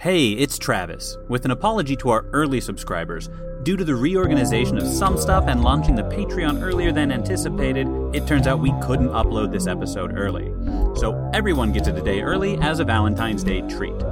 Hey, 0.00 0.30
it's 0.30 0.58
Travis, 0.58 1.18
with 1.28 1.44
an 1.44 1.50
apology 1.50 1.94
to 1.96 2.08
our 2.08 2.24
early 2.32 2.58
subscribers. 2.62 3.28
Due 3.64 3.76
to 3.76 3.84
the 3.84 3.94
reorganization 3.94 4.78
of 4.78 4.86
some 4.86 5.18
stuff 5.18 5.44
and 5.46 5.62
launching 5.62 5.94
the 5.94 6.04
Patreon 6.04 6.62
earlier 6.62 6.90
than 6.90 7.12
anticipated, 7.12 7.86
it 8.14 8.26
turns 8.26 8.46
out 8.46 8.60
we 8.60 8.72
couldn't 8.80 9.10
upload 9.10 9.52
this 9.52 9.66
episode 9.66 10.16
early. 10.16 10.54
So 10.98 11.30
everyone 11.34 11.70
gets 11.72 11.86
it 11.86 11.98
a 11.98 12.00
day 12.00 12.22
early 12.22 12.56
as 12.62 12.80
a 12.80 12.84
Valentine's 12.86 13.44
Day 13.44 13.60
treat. 13.68 14.02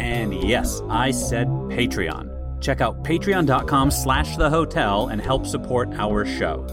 And 0.00 0.34
yes, 0.34 0.82
I 0.88 1.12
said 1.12 1.46
Patreon. 1.46 2.60
Check 2.60 2.80
out 2.80 3.04
patreon.com 3.04 3.92
slash 3.92 4.36
the 4.36 4.50
hotel 4.50 5.06
and 5.06 5.20
help 5.22 5.46
support 5.46 5.90
our 5.92 6.26
show. 6.26 6.66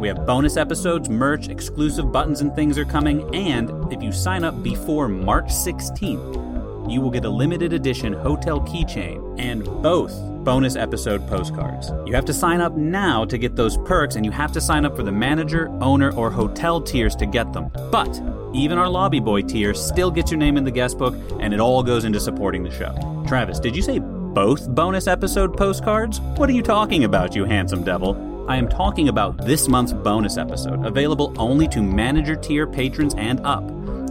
We 0.00 0.08
have 0.08 0.24
bonus 0.24 0.56
episodes, 0.56 1.10
merch, 1.10 1.48
exclusive 1.50 2.10
buttons 2.10 2.40
and 2.40 2.54
things 2.54 2.78
are 2.78 2.86
coming, 2.86 3.34
and 3.34 3.92
if 3.92 4.02
you 4.02 4.10
sign 4.10 4.42
up 4.42 4.62
before 4.62 5.06
March 5.06 5.48
16th, 5.48 6.49
you 6.90 7.00
will 7.00 7.10
get 7.10 7.24
a 7.24 7.30
limited 7.30 7.72
edition 7.72 8.12
hotel 8.12 8.60
keychain 8.60 9.38
and 9.38 9.64
both 9.82 10.12
bonus 10.44 10.76
episode 10.76 11.26
postcards. 11.28 11.90
You 12.06 12.14
have 12.14 12.24
to 12.26 12.32
sign 12.32 12.60
up 12.60 12.76
now 12.76 13.24
to 13.26 13.38
get 13.38 13.56
those 13.56 13.76
perks, 13.78 14.16
and 14.16 14.24
you 14.24 14.32
have 14.32 14.52
to 14.52 14.60
sign 14.60 14.84
up 14.84 14.96
for 14.96 15.02
the 15.02 15.12
manager, 15.12 15.68
owner, 15.80 16.12
or 16.12 16.30
hotel 16.30 16.80
tiers 16.80 17.14
to 17.16 17.26
get 17.26 17.52
them. 17.52 17.70
But 17.90 18.20
even 18.54 18.78
our 18.78 18.88
lobby 18.88 19.20
boy 19.20 19.42
tier 19.42 19.74
still 19.74 20.10
gets 20.10 20.30
your 20.30 20.38
name 20.38 20.56
in 20.56 20.64
the 20.64 20.70
guest 20.70 20.98
book, 20.98 21.14
and 21.38 21.54
it 21.54 21.60
all 21.60 21.82
goes 21.82 22.04
into 22.04 22.20
supporting 22.20 22.62
the 22.64 22.70
show. 22.70 23.24
Travis, 23.26 23.60
did 23.60 23.76
you 23.76 23.82
say 23.82 23.98
both 23.98 24.68
bonus 24.68 25.06
episode 25.06 25.56
postcards? 25.56 26.20
What 26.36 26.48
are 26.48 26.54
you 26.54 26.62
talking 26.62 27.04
about, 27.04 27.34
you 27.34 27.44
handsome 27.44 27.84
devil? 27.84 28.46
I 28.48 28.56
am 28.56 28.68
talking 28.68 29.08
about 29.08 29.46
this 29.46 29.68
month's 29.68 29.92
bonus 29.92 30.36
episode, 30.36 30.84
available 30.84 31.32
only 31.38 31.68
to 31.68 31.82
manager 31.82 32.34
tier 32.34 32.66
patrons 32.66 33.14
and 33.16 33.40
up 33.46 33.62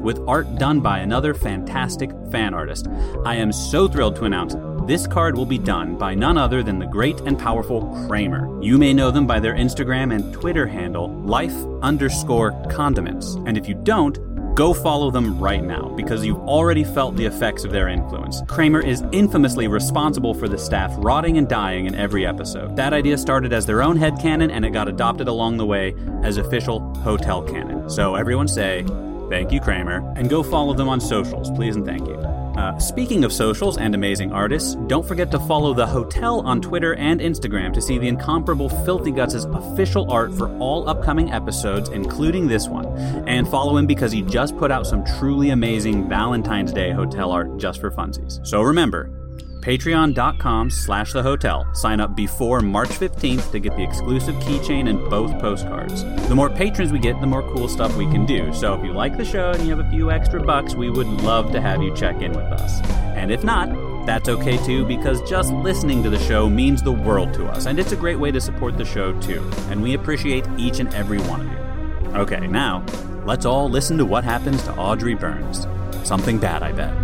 with 0.01 0.19
art 0.27 0.55
done 0.55 0.79
by 0.79 0.99
another 0.99 1.33
fantastic 1.33 2.11
fan 2.31 2.53
artist. 2.53 2.87
I 3.25 3.35
am 3.35 3.51
so 3.51 3.87
thrilled 3.87 4.15
to 4.17 4.25
announce 4.25 4.55
this 4.87 5.05
card 5.05 5.37
will 5.37 5.45
be 5.45 5.59
done 5.59 5.97
by 5.97 6.15
none 6.15 6.37
other 6.37 6.63
than 6.63 6.79
the 6.79 6.87
great 6.87 7.19
and 7.21 7.37
powerful 7.37 7.81
Kramer. 8.07 8.61
You 8.61 8.77
may 8.77 8.93
know 8.93 9.11
them 9.11 9.27
by 9.27 9.39
their 9.39 9.53
Instagram 9.53 10.15
and 10.15 10.33
Twitter 10.33 10.65
handle, 10.65 11.09
life 11.21 11.55
underscore 11.81 12.51
condiments. 12.71 13.35
And 13.45 13.57
if 13.57 13.67
you 13.67 13.75
don't, 13.75 14.17
Go 14.59 14.73
follow 14.73 15.09
them 15.09 15.39
right 15.39 15.63
now 15.63 15.87
because 15.95 16.25
you've 16.25 16.39
already 16.39 16.83
felt 16.83 17.15
the 17.15 17.25
effects 17.25 17.63
of 17.63 17.71
their 17.71 17.87
influence. 17.87 18.41
Kramer 18.47 18.81
is 18.81 19.01
infamously 19.13 19.69
responsible 19.69 20.33
for 20.33 20.49
the 20.49 20.57
staff 20.57 20.93
rotting 20.97 21.37
and 21.37 21.47
dying 21.47 21.85
in 21.85 21.95
every 21.95 22.25
episode. 22.25 22.75
That 22.75 22.91
idea 22.91 23.17
started 23.17 23.53
as 23.53 23.65
their 23.65 23.81
own 23.81 23.97
headcanon 23.97 24.51
and 24.51 24.65
it 24.65 24.71
got 24.71 24.89
adopted 24.89 25.29
along 25.29 25.55
the 25.55 25.65
way 25.65 25.95
as 26.23 26.35
official 26.35 26.93
hotel 26.95 27.41
canon. 27.41 27.89
So 27.89 28.15
everyone 28.15 28.49
say, 28.49 28.85
Thank 29.29 29.51
you, 29.51 29.59
Kramer. 29.59 30.13
And 30.15 30.29
go 30.29 30.41
follow 30.43 30.73
them 30.73 30.89
on 30.89 30.99
socials, 30.99 31.51
please 31.51 31.75
and 31.75 31.85
thank 31.85 32.07
you. 32.07 32.15
Uh, 32.15 32.77
speaking 32.77 33.23
of 33.23 33.31
socials 33.31 33.77
and 33.77 33.95
amazing 33.95 34.33
artists, 34.33 34.75
don't 34.87 35.07
forget 35.07 35.31
to 35.31 35.39
follow 35.39 35.73
the 35.73 35.85
hotel 35.87 36.41
on 36.41 36.59
Twitter 36.59 36.95
and 36.95 37.21
Instagram 37.21 37.71
to 37.73 37.81
see 37.81 37.97
the 37.97 38.07
incomparable 38.07 38.67
Filthy 38.67 39.11
Guts' 39.11 39.45
official 39.45 40.11
art 40.11 40.33
for 40.33 40.49
all 40.57 40.89
upcoming 40.89 41.31
episodes, 41.31 41.87
including 41.89 42.47
this 42.47 42.67
one. 42.67 42.85
And 43.29 43.47
follow 43.47 43.77
him 43.77 43.87
because 43.87 44.11
he 44.11 44.23
just 44.23 44.57
put 44.57 44.71
out 44.71 44.85
some 44.85 45.05
truly 45.19 45.51
amazing 45.51 46.09
Valentine's 46.09 46.73
Day 46.73 46.91
hotel 46.91 47.31
art 47.31 47.57
just 47.57 47.79
for 47.79 47.91
funsies. 47.91 48.45
So 48.45 48.61
remember, 48.61 49.09
Patreon.com 49.61 50.69
slash 50.69 51.11
the 51.13 51.21
hotel. 51.21 51.67
Sign 51.73 51.99
up 51.99 52.15
before 52.15 52.61
March 52.61 52.89
15th 52.89 53.51
to 53.51 53.59
get 53.59 53.75
the 53.75 53.83
exclusive 53.83 54.35
keychain 54.35 54.89
and 54.89 55.09
both 55.09 55.37
postcards. 55.39 56.03
The 56.27 56.35
more 56.35 56.49
patrons 56.49 56.91
we 56.91 56.99
get, 56.99 57.19
the 57.19 57.27
more 57.27 57.43
cool 57.53 57.67
stuff 57.67 57.95
we 57.95 58.05
can 58.05 58.25
do. 58.25 58.53
So 58.53 58.73
if 58.73 58.85
you 58.85 58.93
like 58.93 59.17
the 59.17 59.25
show 59.25 59.51
and 59.51 59.63
you 59.63 59.75
have 59.75 59.85
a 59.85 59.89
few 59.89 60.11
extra 60.11 60.41
bucks, 60.41 60.75
we 60.75 60.89
would 60.89 61.07
love 61.07 61.51
to 61.51 61.61
have 61.61 61.81
you 61.81 61.93
check 61.95 62.21
in 62.21 62.31
with 62.31 62.45
us. 62.45 62.81
And 63.15 63.31
if 63.31 63.43
not, 63.43 63.67
that's 64.05 64.29
okay 64.29 64.57
too, 64.65 64.85
because 64.85 65.21
just 65.29 65.53
listening 65.53 66.01
to 66.03 66.09
the 66.09 66.19
show 66.19 66.49
means 66.49 66.81
the 66.81 66.91
world 66.91 67.33
to 67.35 67.45
us, 67.45 67.67
and 67.67 67.77
it's 67.77 67.91
a 67.91 67.95
great 67.95 68.17
way 68.17 68.31
to 68.31 68.41
support 68.41 68.77
the 68.77 68.85
show 68.85 69.13
too. 69.19 69.47
And 69.69 69.83
we 69.83 69.93
appreciate 69.93 70.45
each 70.57 70.79
and 70.79 70.91
every 70.95 71.19
one 71.19 71.41
of 71.41 71.51
you. 71.51 72.19
Okay, 72.21 72.47
now, 72.47 72.83
let's 73.25 73.45
all 73.45 73.69
listen 73.69 73.97
to 73.99 74.05
what 74.05 74.23
happens 74.23 74.63
to 74.63 74.75
Audrey 74.77 75.13
Burns. 75.13 75.67
Something 76.03 76.39
bad, 76.39 76.63
I 76.63 76.71
bet. 76.71 76.98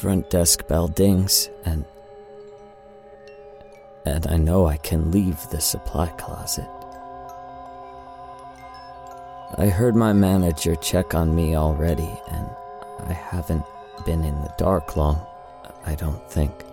Front 0.00 0.30
desk 0.30 0.66
bell 0.66 0.88
dings, 0.88 1.50
and. 1.66 1.84
and 4.06 4.26
I 4.26 4.38
know 4.38 4.66
I 4.66 4.78
can 4.78 5.10
leave 5.10 5.38
the 5.50 5.60
supply 5.60 6.06
closet. 6.16 6.68
I 9.58 9.66
heard 9.66 9.94
my 9.94 10.14
manager 10.14 10.74
check 10.76 11.14
on 11.14 11.34
me 11.34 11.54
already, 11.54 12.10
and 12.30 12.48
I 13.00 13.12
haven't 13.12 13.64
been 14.06 14.24
in 14.24 14.40
the 14.40 14.54
dark 14.56 14.96
long, 14.96 15.20
I 15.84 15.94
don't 15.96 16.30
think. 16.30 16.64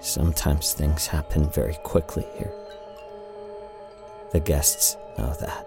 Sometimes 0.00 0.74
things 0.74 1.08
happen 1.08 1.50
very 1.50 1.74
quickly 1.82 2.26
here. 2.36 2.52
The 4.30 4.38
guests 4.38 4.96
know 5.18 5.34
that. 5.40 5.66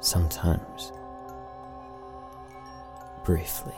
Sometimes 0.00 0.90
briefly. 3.26 3.74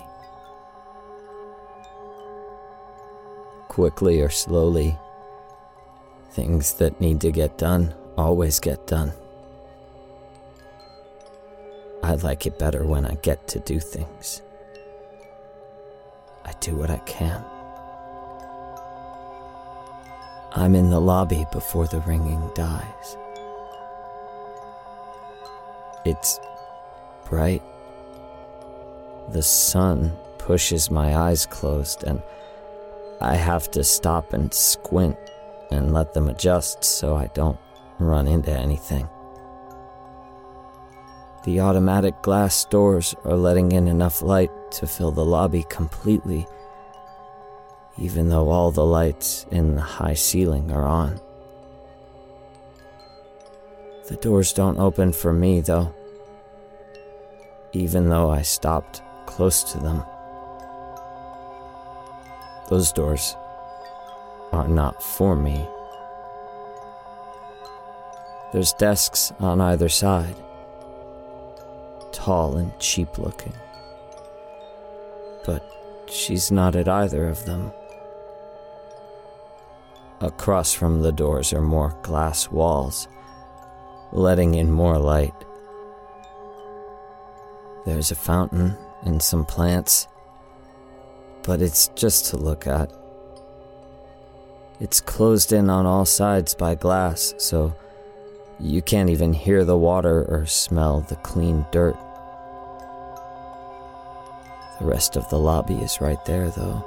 Quickly 3.68 4.20
or 4.20 4.28
slowly, 4.28 4.94
things 6.32 6.74
that 6.74 7.00
need 7.00 7.22
to 7.22 7.32
get 7.32 7.56
done 7.56 7.94
always 8.18 8.60
get 8.60 8.86
done. 8.86 9.10
I 12.02 12.14
like 12.16 12.44
it 12.44 12.58
better 12.58 12.84
when 12.84 13.06
I 13.06 13.14
get 13.22 13.48
to 13.48 13.58
do 13.60 13.80
things. 13.80 14.42
I 16.44 16.52
do 16.60 16.76
what 16.76 16.90
I 16.90 16.98
can. 16.98 17.42
I'm 20.52 20.74
in 20.74 20.90
the 20.90 21.00
lobby 21.00 21.46
before 21.52 21.86
the 21.86 22.00
ringing 22.00 22.50
dies. 22.54 23.16
It's 26.04 26.38
bright 27.28 27.62
the 29.32 29.42
sun 29.42 30.12
pushes 30.38 30.90
my 30.90 31.16
eyes 31.16 31.46
closed, 31.46 32.04
and 32.04 32.22
I 33.20 33.34
have 33.34 33.70
to 33.72 33.84
stop 33.84 34.32
and 34.32 34.52
squint 34.52 35.16
and 35.70 35.92
let 35.92 36.14
them 36.14 36.28
adjust 36.28 36.84
so 36.84 37.16
I 37.16 37.26
don't 37.34 37.58
run 37.98 38.26
into 38.26 38.50
anything. 38.50 39.08
The 41.44 41.60
automatic 41.60 42.20
glass 42.22 42.64
doors 42.64 43.14
are 43.24 43.36
letting 43.36 43.72
in 43.72 43.88
enough 43.88 44.22
light 44.22 44.50
to 44.72 44.86
fill 44.86 45.12
the 45.12 45.24
lobby 45.24 45.64
completely, 45.68 46.46
even 47.98 48.28
though 48.28 48.48
all 48.48 48.70
the 48.70 48.84
lights 48.84 49.46
in 49.50 49.74
the 49.74 49.80
high 49.80 50.14
ceiling 50.14 50.70
are 50.72 50.86
on. 50.86 51.20
The 54.08 54.16
doors 54.16 54.52
don't 54.52 54.78
open 54.78 55.12
for 55.12 55.32
me, 55.32 55.60
though, 55.60 55.94
even 57.72 58.08
though 58.08 58.30
I 58.30 58.42
stopped 58.42 59.02
close 59.28 59.62
to 59.62 59.78
them. 59.78 60.02
Those 62.70 62.92
doors 62.92 63.36
are 64.52 64.66
not 64.66 65.02
for 65.02 65.36
me. 65.36 65.68
There's 68.52 68.72
desks 68.72 69.30
on 69.38 69.60
either 69.60 69.90
side, 69.90 70.34
tall 72.10 72.56
and 72.56 72.76
cheap 72.80 73.18
looking. 73.18 73.52
But 75.44 75.62
she's 76.06 76.50
not 76.50 76.74
at 76.74 76.88
either 76.88 77.28
of 77.28 77.44
them. 77.44 77.70
Across 80.20 80.72
from 80.72 81.02
the 81.02 81.12
doors 81.12 81.52
are 81.52 81.60
more 81.60 81.94
glass 82.02 82.50
walls, 82.50 83.06
letting 84.10 84.54
in 84.54 84.72
more 84.72 84.98
light. 84.98 85.34
There's 87.84 88.10
a 88.10 88.16
fountain 88.16 88.76
and 89.08 89.22
some 89.22 89.44
plants, 89.44 90.06
but 91.42 91.60
it's 91.62 91.88
just 91.96 92.26
to 92.26 92.36
look 92.36 92.66
at. 92.66 92.92
It's 94.80 95.00
closed 95.00 95.52
in 95.52 95.68
on 95.70 95.86
all 95.86 96.04
sides 96.04 96.54
by 96.54 96.76
glass, 96.76 97.34
so 97.38 97.74
you 98.60 98.82
can't 98.82 99.10
even 99.10 99.32
hear 99.32 99.64
the 99.64 99.76
water 99.76 100.24
or 100.28 100.46
smell 100.46 101.00
the 101.00 101.16
clean 101.16 101.66
dirt. 101.72 101.96
The 104.78 104.86
rest 104.86 105.16
of 105.16 105.28
the 105.30 105.38
lobby 105.38 105.74
is 105.76 106.00
right 106.00 106.22
there, 106.24 106.50
though. 106.50 106.84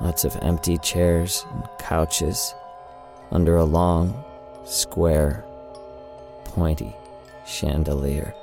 Lots 0.00 0.24
of 0.24 0.36
empty 0.40 0.78
chairs 0.78 1.44
and 1.52 1.68
couches 1.78 2.54
under 3.30 3.56
a 3.56 3.64
long, 3.64 4.24
square, 4.64 5.44
pointy 6.44 6.96
chandelier. 7.44 8.34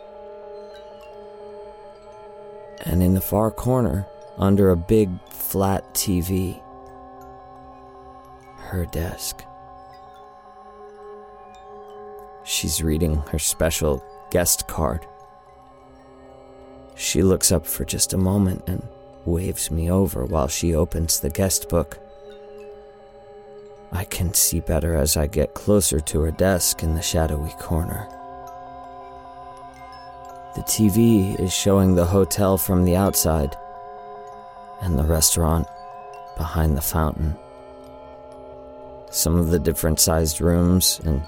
And 2.85 3.03
in 3.03 3.13
the 3.13 3.21
far 3.21 3.51
corner, 3.51 4.07
under 4.37 4.69
a 4.69 4.75
big, 4.75 5.09
flat 5.29 5.93
TV, 5.93 6.61
her 8.57 8.85
desk. 8.85 9.43
She's 12.43 12.81
reading 12.81 13.17
her 13.31 13.39
special 13.39 14.03
guest 14.31 14.67
card. 14.67 15.05
She 16.95 17.21
looks 17.21 17.51
up 17.51 17.65
for 17.65 17.85
just 17.85 18.13
a 18.13 18.17
moment 18.17 18.63
and 18.67 18.87
waves 19.25 19.69
me 19.71 19.89
over 19.91 20.25
while 20.25 20.47
she 20.47 20.73
opens 20.73 21.19
the 21.19 21.29
guest 21.29 21.69
book. 21.69 21.99
I 23.91 24.03
can 24.05 24.33
see 24.33 24.59
better 24.59 24.95
as 24.95 25.17
I 25.17 25.27
get 25.27 25.53
closer 25.53 25.99
to 25.99 26.21
her 26.21 26.31
desk 26.31 26.83
in 26.83 26.93
the 26.93 27.01
shadowy 27.01 27.53
corner. 27.59 28.07
The 30.59 30.65
TV 30.65 31.39
is 31.39 31.53
showing 31.53 31.95
the 31.95 32.05
hotel 32.05 32.57
from 32.57 32.83
the 32.83 32.97
outside 32.97 33.55
and 34.81 34.99
the 34.99 35.05
restaurant 35.05 35.65
behind 36.35 36.75
the 36.75 36.81
fountain. 36.81 37.37
Some 39.09 39.37
of 39.37 39.51
the 39.51 39.59
different 39.59 40.01
sized 40.01 40.41
rooms 40.41 40.99
and 41.05 41.23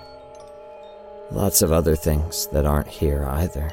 lots 1.31 1.61
of 1.61 1.71
other 1.71 1.95
things 1.95 2.47
that 2.47 2.65
aren't 2.65 2.89
here 2.89 3.23
either. 3.25 3.71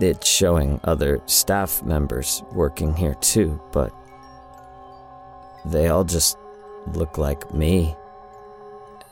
It's 0.00 0.28
showing 0.28 0.80
other 0.84 1.22
staff 1.24 1.82
members 1.82 2.42
working 2.52 2.94
here 2.94 3.14
too, 3.14 3.58
but 3.72 3.90
they 5.64 5.88
all 5.88 6.04
just 6.04 6.36
look 6.88 7.16
like 7.16 7.54
me 7.54 7.96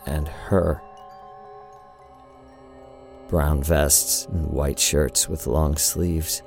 and 0.05 0.29
her. 0.29 0.83
Brown 3.33 3.63
vests 3.63 4.27
and 4.27 4.51
white 4.51 4.79
shirts 4.79 5.27
with 5.27 5.47
long 5.47 5.77
sleeves. 5.77 6.43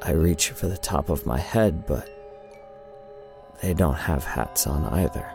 I 0.00 0.12
reach 0.12 0.48
for 0.52 0.66
the 0.66 0.78
top 0.78 1.10
of 1.10 1.26
my 1.26 1.38
head, 1.38 1.86
but 1.86 2.08
they 3.60 3.74
don't 3.74 3.98
have 4.08 4.24
hats 4.24 4.66
on 4.66 4.86
either. 4.86 5.30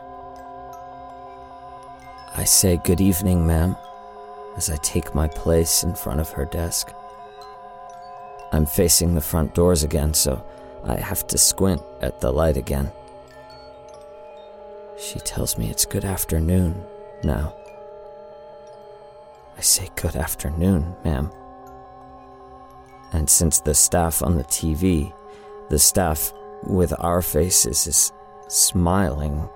I 2.36 2.46
say 2.46 2.82
good 2.84 3.00
evening, 3.00 3.46
ma'am, 3.46 3.76
as 4.58 4.72
I 4.72 4.78
take 4.78 5.14
my 5.14 5.28
place 5.28 5.84
in 5.84 5.94
front 5.94 6.20
of 6.20 6.32
her 6.32 6.46
desk. 6.46 6.92
I'm 8.52 8.66
facing 8.66 9.14
the 9.14 9.22
front 9.22 9.54
doors 9.54 9.84
again, 9.84 10.16
so 10.16 10.44
I 10.84 10.96
have 10.96 11.28
to 11.28 11.38
squint 11.38 11.84
at 12.02 12.22
the 12.22 12.34
light 12.34 12.58
again. 12.58 12.92
She 14.98 15.20
tells 15.20 15.60
me 15.60 15.70
it's 15.70 15.86
good 15.86 16.06
afternoon 16.06 16.84
now. 17.24 17.56
I 19.58 19.62
say 19.62 19.90
good 19.96 20.16
afternoon, 20.16 20.96
ma'am. 21.04 21.32
And 23.14 23.30
since 23.30 23.60
the 23.60 23.74
staff 23.74 24.22
on 24.22 24.36
the 24.36 24.44
TV, 24.44 25.14
the 25.70 25.80
staff 25.80 26.34
with 26.64 26.94
our 27.00 27.22
faces 27.22 27.88
is 27.88 28.12
smiling, 28.48 29.48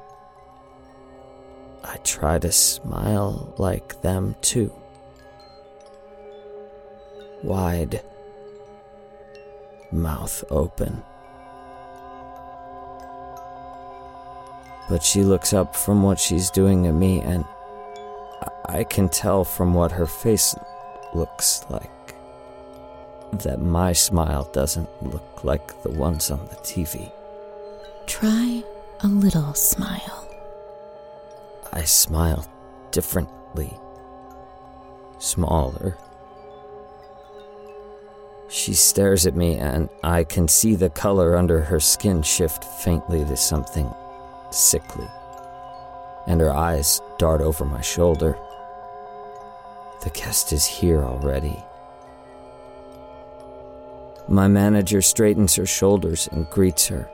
I 1.84 1.98
try 2.04 2.40
to 2.40 2.52
smile 2.52 3.54
like 3.58 4.02
them 4.02 4.36
too 4.42 4.72
wide, 7.44 8.02
mouth 9.92 10.44
open. 10.50 11.04
But 14.90 15.04
she 15.04 15.24
looks 15.24 15.54
up 15.54 15.76
from 15.76 16.04
what 16.04 16.20
she's 16.20 16.50
doing 16.50 16.88
at 16.88 16.94
me, 16.94 17.22
and 17.22 17.46
I 18.70 18.84
can 18.84 19.10
tell 19.10 19.44
from 19.44 19.74
what 19.74 19.92
her 19.94 20.06
face 20.06 20.56
looks 21.14 21.66
like 21.70 22.14
that 23.34 23.60
my 23.60 23.94
smile 23.94 24.50
doesn't 24.54 24.90
look 25.02 25.44
like 25.44 25.82
the 25.82 25.90
ones 25.90 26.30
on 26.30 26.46
the 26.48 26.56
TV. 26.58 27.12
Try 28.06 28.64
a 29.02 29.08
little 29.08 29.54
smile. 29.54 30.28
I 31.74 31.84
smile 31.84 32.48
differently, 32.92 33.74
smaller, 35.18 35.98
she 38.50 38.74
stares 38.74 39.28
at 39.28 39.36
me, 39.36 39.56
and 39.56 39.90
I 40.04 40.24
can 40.24 40.48
see 40.48 40.76
the 40.76 40.90
color 40.90 41.38
under 41.38 41.62
her 41.62 41.80
skin 41.80 42.24
shift 42.24 42.64
faintly 42.64 43.24
to 43.26 43.38
something 43.38 43.92
sickly, 44.52 45.08
and 46.26 46.42
her 46.42 46.52
eyes 46.52 47.00
dart 47.20 47.42
over 47.42 47.64
my 47.64 47.82
shoulder. 47.82 48.38
The 50.02 50.10
guest 50.12 50.54
is 50.54 50.66
here 50.66 51.04
already. 51.04 51.58
My 54.30 54.48
manager 54.48 55.02
straightens 55.02 55.56
her 55.56 55.66
shoulders 55.66 56.30
and 56.32 56.50
greets 56.50 56.88
her. 56.88 57.10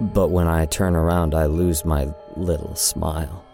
But 0.00 0.28
when 0.28 0.46
I 0.46 0.66
turn 0.66 0.94
around, 0.94 1.34
I 1.34 1.46
lose 1.46 1.84
my 1.84 2.08
little 2.36 2.74
smile. 2.74 3.44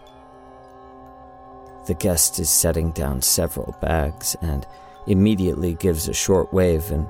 The 1.87 1.93
guest 1.95 2.39
is 2.39 2.49
setting 2.49 2.91
down 2.91 3.21
several 3.21 3.75
bags 3.81 4.35
and 4.41 4.65
immediately 5.07 5.73
gives 5.73 6.07
a 6.07 6.13
short 6.13 6.53
wave 6.53 6.89
and 6.91 7.07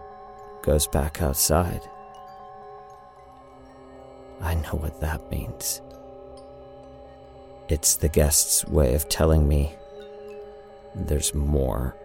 goes 0.63 0.87
back 0.87 1.21
outside. 1.21 1.81
I 4.41 4.55
know 4.55 4.79
what 4.79 5.01
that 5.01 5.29
means. 5.29 5.81
It's 7.67 7.95
the 7.95 8.09
guest's 8.09 8.65
way 8.65 8.95
of 8.95 9.07
telling 9.07 9.47
me 9.47 9.75
there's 10.95 11.33
more. 11.33 11.95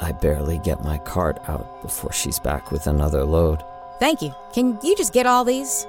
I 0.00 0.12
barely 0.12 0.58
get 0.58 0.82
my 0.82 0.98
cart 0.98 1.38
out 1.48 1.82
before 1.82 2.12
she's 2.12 2.38
back 2.38 2.70
with 2.72 2.86
another 2.86 3.24
load. 3.24 3.62
Thank 4.00 4.22
you. 4.22 4.34
Can 4.52 4.78
you 4.82 4.96
just 4.96 5.12
get 5.12 5.26
all 5.26 5.44
these? 5.44 5.86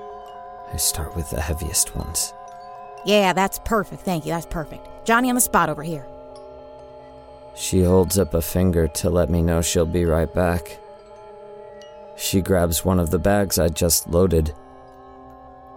I 0.72 0.78
start 0.78 1.16
with 1.16 1.30
the 1.30 1.42
heaviest 1.42 1.96
ones. 1.96 2.34
Yeah, 3.06 3.34
that's 3.34 3.60
perfect. 3.66 4.02
Thank 4.04 4.26
you. 4.26 4.32
That's 4.32 4.46
perfect. 4.46 4.88
Johnny 5.06 5.30
on 5.30 5.36
the 5.36 5.42
spot 5.42 5.70
over 5.70 5.84
here. 5.84 6.06
She 7.56 7.84
holds 7.84 8.20
up 8.20 8.34
a 8.34 8.42
finger 8.42 8.88
to 8.88 9.10
let 9.10 9.30
me 9.30 9.42
know 9.42 9.62
she'll 9.62 9.86
be 9.86 10.06
right 10.06 10.32
back. 10.34 10.78
She 12.16 12.42
grabs 12.42 12.84
one 12.84 13.00
of 13.00 13.12
the 13.12 13.20
bags 13.20 13.58
I 13.60 13.70
just 13.70 14.10
loaded, 14.10 14.50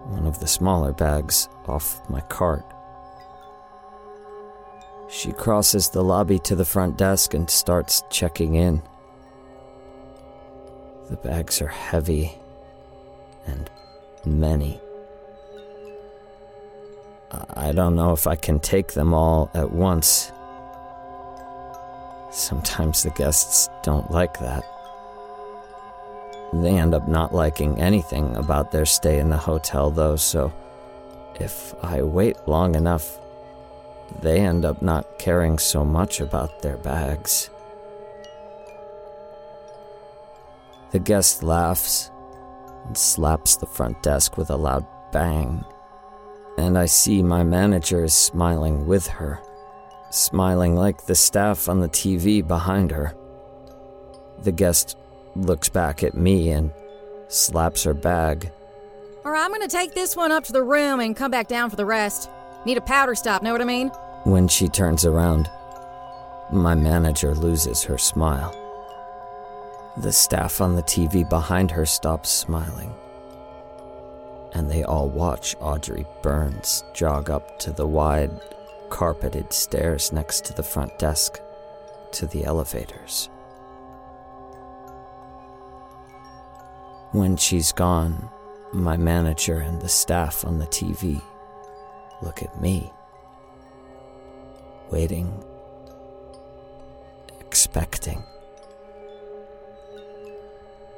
one 0.05 0.27
of 0.27 0.39
the 0.39 0.47
smaller 0.47 0.93
bags, 0.93 1.49
off 1.67 2.01
my 2.09 2.21
cart. 2.23 2.65
She 5.11 5.33
crosses 5.33 5.89
the 5.89 6.05
lobby 6.05 6.39
to 6.41 6.55
the 6.55 6.65
front 6.65 6.99
desk 6.99 7.35
and 7.35 7.49
starts 7.49 8.03
checking 8.11 8.55
in. 8.55 8.83
The 11.09 11.17
bags 11.17 11.63
are 11.63 11.69
heavy 11.69 12.37
and 13.47 13.71
many. 14.25 14.81
I 17.55 17.73
don't 17.73 17.97
know 17.97 18.13
if 18.13 18.27
I 18.27 18.37
can 18.37 18.61
take 18.61 18.93
them 18.93 19.15
all 19.15 19.51
at 19.55 19.71
once. 19.71 20.31
Sometimes 22.31 23.03
the 23.03 23.11
guests 23.11 23.69
don't 23.83 24.11
like 24.11 24.39
that. 24.41 24.65
They 26.53 26.79
end 26.79 26.95
up 26.95 27.09
not 27.09 27.35
liking 27.35 27.81
anything 27.81 28.37
about 28.37 28.71
their 28.71 28.87
stay 28.87 29.19
in 29.19 29.29
the 29.29 29.37
hotel, 29.37 29.91
though, 29.91 30.17
so 30.17 30.53
if 31.41 31.75
I 31.83 32.03
wait 32.03 32.37
long 32.47 32.75
enough, 32.75 33.19
they 34.21 34.41
end 34.41 34.65
up 34.65 34.83
not 34.83 35.19
caring 35.19 35.59
so 35.59 35.85
much 35.85 36.21
about 36.21 36.63
their 36.63 36.77
bags. 36.77 37.51
The 40.91 40.99
guest 40.99 41.43
laughs 41.43 42.11
and 42.87 42.97
slaps 42.97 43.57
the 43.57 43.67
front 43.67 44.03
desk 44.03 44.39
with 44.39 44.51
a 44.51 44.57
loud 44.57 44.87
bang, 45.13 45.65
and 46.57 46.79
I 46.79 46.87
see 46.87 47.23
my 47.23 47.45
manager 47.45 48.05
is 48.05 48.15
smiling 48.15 48.87
with 48.87 49.07
her 49.07 49.41
smiling 50.11 50.75
like 50.75 51.07
the 51.07 51.15
staff 51.15 51.69
on 51.69 51.81
the 51.81 51.89
TV 51.89 52.47
behind 52.47 52.91
her. 52.91 53.15
The 54.43 54.53
guest 54.53 54.97
looks 55.35 55.69
back 55.69 56.03
at 56.03 56.15
me 56.15 56.51
and 56.51 56.73
slaps 57.29 57.85
her 57.85 57.95
bag. 57.95 58.51
All 59.25 59.33
right, 59.33 59.45
I'm 59.45 59.51
gonna 59.51 59.69
take 59.69 59.95
this 59.95 60.17
one 60.17 60.33
up 60.33 60.45
to 60.45 60.53
the 60.53 60.63
room 60.63 61.01
and 61.01 61.17
come 61.17 61.31
back 61.31 61.49
down 61.49 61.71
for 61.71 61.77
the 61.77 61.87
rest. 61.87 62.31
Need 62.65 62.77
a 62.77 62.83
powder 62.83 63.15
stop, 63.15 63.43
know 63.43 63.53
what 63.53 63.63
I 63.63 63.65
mean? 63.65 63.89
When 64.25 64.49
she 64.49 64.69
turns 64.69 65.05
around, 65.05 65.51
my 66.51 66.75
manager 66.75 67.35
loses 67.35 67.83
her 67.85 67.99
smile. 67.99 68.55
The 69.97 70.13
staff 70.13 70.61
on 70.61 70.75
the 70.75 70.83
TV 70.83 71.29
behind 71.29 71.71
her 71.71 71.87
stops 71.87 72.31
smiling, 72.31 72.93
and 74.53 74.71
they 74.71 74.83
all 74.83 75.09
watch 75.09 75.57
Audrey 75.61 76.07
Burns 76.23 76.85
jog 76.95 77.31
up 77.31 77.59
to 77.61 77.73
the 77.73 77.87
wide, 77.87 78.31
carpeted 78.91 79.53
stairs 79.53 80.13
next 80.13 80.45
to 80.47 80.55
the 80.55 80.63
front 80.63 80.99
desk 80.99 81.41
to 82.13 82.27
the 82.27 82.45
elevators. 82.45 83.29
When 87.13 87.37
she's 87.37 87.73
gone, 87.73 88.29
my 88.73 88.97
manager 88.97 89.59
and 89.59 89.81
the 89.81 89.89
staff 89.89 90.45
on 90.45 90.59
the 90.59 90.67
TV 90.67 91.23
look 92.23 92.43
at 92.43 92.61
me, 92.61 92.93
waiting, 94.91 95.33
expecting. 97.41 98.23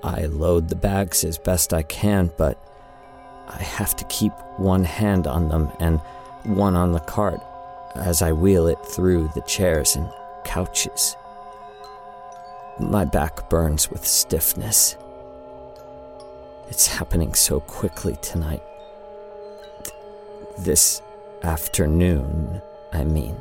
I 0.02 0.26
load 0.26 0.68
the 0.68 0.76
bags 0.76 1.24
as 1.24 1.36
best 1.38 1.74
I 1.74 1.82
can, 1.82 2.32
but 2.38 2.58
I 3.48 3.62
have 3.62 3.94
to 3.96 4.04
keep 4.06 4.32
one 4.56 4.84
hand 4.84 5.26
on 5.26 5.48
them 5.48 5.70
and 5.78 6.00
one 6.44 6.74
on 6.74 6.92
the 6.92 7.00
cart 7.00 7.40
as 7.96 8.22
I 8.22 8.32
wheel 8.32 8.66
it 8.66 8.78
through 8.84 9.30
the 9.34 9.42
chairs 9.42 9.96
and 9.96 10.08
couches. 10.44 11.16
My 12.78 13.04
back 13.04 13.50
burns 13.50 13.90
with 13.90 14.06
stiffness. 14.06 14.96
It's 16.68 16.86
happening 16.86 17.34
so 17.34 17.60
quickly 17.60 18.16
tonight. 18.22 18.62
Th- 19.84 19.96
this 20.58 21.02
afternoon, 21.42 22.60
I 22.92 23.04
mean. 23.04 23.40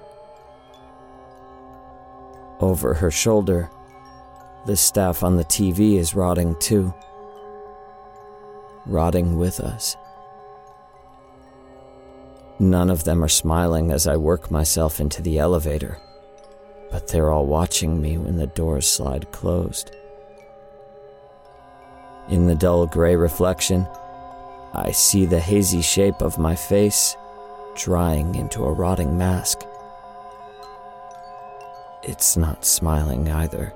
Over 2.60 2.94
her 2.94 3.12
shoulder, 3.12 3.70
the 4.65 4.75
staff 4.75 5.24
on 5.24 5.36
the 5.36 5.46
TV 5.46 5.96
is 5.96 6.15
rotting 6.15 6.56
too. 6.60 6.94
Rotting 8.86 9.38
with 9.38 9.60
us. 9.60 9.96
None 12.60 12.89
of 12.89 13.06
them 13.06 13.24
are 13.24 13.29
smiling 13.29 13.91
as 13.91 14.06
I 14.06 14.18
work 14.18 14.51
myself 14.51 15.00
into 15.00 15.22
the 15.22 15.39
elevator, 15.39 15.98
but 16.91 17.08
they're 17.08 17.32
all 17.32 17.46
watching 17.46 18.01
me 18.01 18.18
when 18.18 18.36
the 18.36 18.48
doors 18.48 18.88
slide 18.88 19.32
closed. 19.32 19.96
In 22.29 22.48
the 22.48 22.56
dull 22.56 22.86
gray 22.86 23.15
reflection, 23.15 23.88
I 24.74 24.91
see 24.91 25.25
the 25.25 25.39
hazy 25.39 25.82
shape 25.82 26.22
of 26.22 26.38
my 26.38 26.53
face 26.56 27.15
drying 27.79 28.36
into 28.36 28.63
a 28.65 28.71
rotting 28.71 29.17
mask. 29.17 29.62
It's 32.03 32.36
not 32.36 32.65
smiling 32.65 33.29
either. 33.29 33.74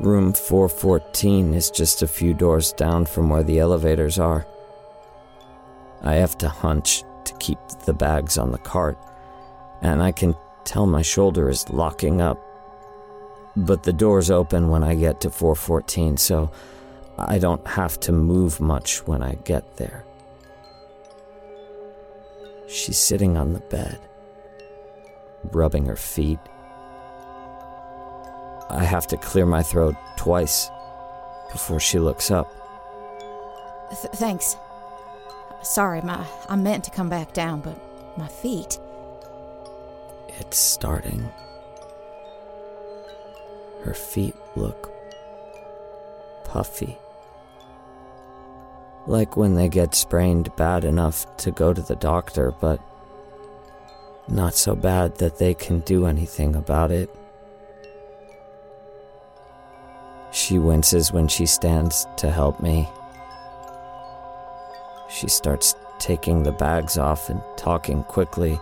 Room 0.00 0.32
414 0.32 1.54
is 1.54 1.70
just 1.70 2.02
a 2.02 2.08
few 2.08 2.34
doors 2.34 2.72
down 2.72 3.06
from 3.06 3.30
where 3.30 3.44
the 3.44 3.60
elevators 3.60 4.18
are. 4.18 4.46
I 6.02 6.14
have 6.14 6.36
to 6.38 6.48
hunch 6.48 7.04
to 7.24 7.32
keep 7.38 7.58
the 7.86 7.94
bags 7.94 8.36
on 8.36 8.52
the 8.52 8.58
cart, 8.58 8.98
and 9.80 10.02
I 10.02 10.12
can 10.12 10.34
tell 10.64 10.86
my 10.86 11.02
shoulder 11.02 11.48
is 11.48 11.70
locking 11.70 12.20
up. 12.20 12.42
But 13.56 13.84
the 13.84 13.92
doors 13.92 14.30
open 14.30 14.70
when 14.70 14.82
I 14.82 14.96
get 14.96 15.20
to 15.22 15.30
414, 15.30 16.16
so 16.16 16.50
I 17.16 17.38
don't 17.38 17.66
have 17.66 17.98
to 18.00 18.12
move 18.12 18.60
much 18.60 19.06
when 19.06 19.22
I 19.22 19.36
get 19.44 19.76
there. 19.76 20.05
She's 22.68 22.98
sitting 22.98 23.36
on 23.36 23.52
the 23.52 23.60
bed, 23.60 23.98
rubbing 25.52 25.86
her 25.86 25.96
feet. 25.96 26.40
I 28.68 28.82
have 28.84 29.06
to 29.08 29.16
clear 29.16 29.46
my 29.46 29.62
throat 29.62 29.94
twice 30.16 30.68
before 31.52 31.78
she 31.78 31.98
looks 31.98 32.30
up. 32.30 32.52
Th- 33.90 34.12
thanks. 34.14 34.56
Sorry, 35.62 36.00
my 36.00 36.26
I 36.48 36.56
meant 36.56 36.84
to 36.84 36.90
come 36.90 37.08
back 37.08 37.32
down, 37.32 37.60
but 37.60 37.78
my 38.18 38.28
feet. 38.28 38.78
It's 40.28 40.58
starting. 40.58 41.28
Her 43.84 43.94
feet 43.94 44.34
look 44.56 44.90
puffy. 46.44 46.98
Like 49.06 49.36
when 49.36 49.54
they 49.54 49.68
get 49.68 49.94
sprained 49.94 50.54
bad 50.56 50.84
enough 50.84 51.36
to 51.38 51.50
go 51.50 51.72
to 51.72 51.80
the 51.80 51.94
doctor, 51.96 52.52
but 52.60 52.80
not 54.28 54.54
so 54.54 54.74
bad 54.74 55.18
that 55.18 55.38
they 55.38 55.54
can 55.54 55.80
do 55.80 56.06
anything 56.06 56.56
about 56.56 56.90
it. 56.90 57.08
She 60.32 60.58
winces 60.58 61.12
when 61.12 61.28
she 61.28 61.46
stands 61.46 62.06
to 62.16 62.30
help 62.30 62.60
me. 62.60 62.88
She 65.08 65.28
starts 65.28 65.76
taking 66.00 66.42
the 66.42 66.52
bags 66.52 66.98
off 66.98 67.30
and 67.30 67.40
talking 67.56 68.02
quickly 68.02 68.58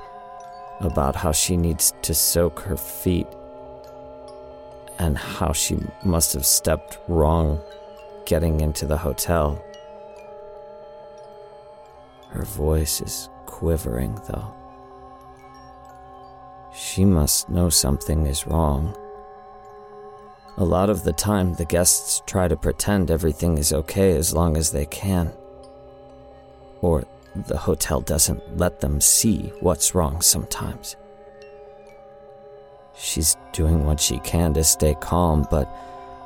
about 0.80 1.16
how 1.16 1.32
she 1.32 1.56
needs 1.56 1.94
to 2.02 2.14
soak 2.14 2.60
her 2.60 2.76
feet 2.76 3.26
and 4.98 5.16
how 5.16 5.52
she 5.52 5.78
must 6.04 6.34
have 6.34 6.46
stepped 6.46 6.98
wrong 7.08 7.60
getting 8.26 8.60
into 8.60 8.86
the 8.86 8.98
hotel. 8.98 9.63
Her 12.34 12.42
voice 12.42 13.00
is 13.00 13.28
quivering, 13.46 14.20
though. 14.26 14.52
She 16.74 17.04
must 17.04 17.48
know 17.48 17.68
something 17.68 18.26
is 18.26 18.48
wrong. 18.48 18.92
A 20.56 20.64
lot 20.64 20.90
of 20.90 21.04
the 21.04 21.12
time, 21.12 21.54
the 21.54 21.64
guests 21.64 22.22
try 22.26 22.48
to 22.48 22.56
pretend 22.56 23.08
everything 23.08 23.56
is 23.56 23.72
okay 23.72 24.16
as 24.16 24.34
long 24.34 24.56
as 24.56 24.72
they 24.72 24.84
can. 24.86 25.32
Or 26.80 27.04
the 27.36 27.56
hotel 27.56 28.00
doesn't 28.00 28.58
let 28.58 28.80
them 28.80 29.00
see 29.00 29.52
what's 29.60 29.94
wrong 29.94 30.20
sometimes. 30.20 30.96
She's 32.96 33.36
doing 33.52 33.86
what 33.86 34.00
she 34.00 34.18
can 34.18 34.54
to 34.54 34.64
stay 34.64 34.96
calm, 35.00 35.46
but 35.52 35.66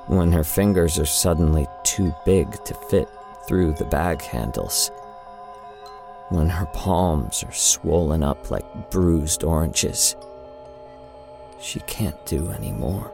when 0.07 0.33
her 0.33 0.45
fingers 0.45 0.99
are 0.99 1.07
suddenly 1.07 1.67
too 1.85 2.15
big 2.25 2.51
to 2.65 2.73
fit 2.89 3.09
through 3.47 3.75
the 3.75 3.85
bag 3.85 4.23
handles, 4.23 4.91
when 6.31 6.49
her 6.49 6.67
palms 6.67 7.43
are 7.43 7.53
swollen 7.53 8.23
up 8.23 8.51
like 8.51 8.91
bruised 8.91 9.45
oranges, 9.45 10.15
she 11.61 11.81
can't 11.81 12.25
do 12.27 12.51
any 12.51 12.73
more. 12.73 13.13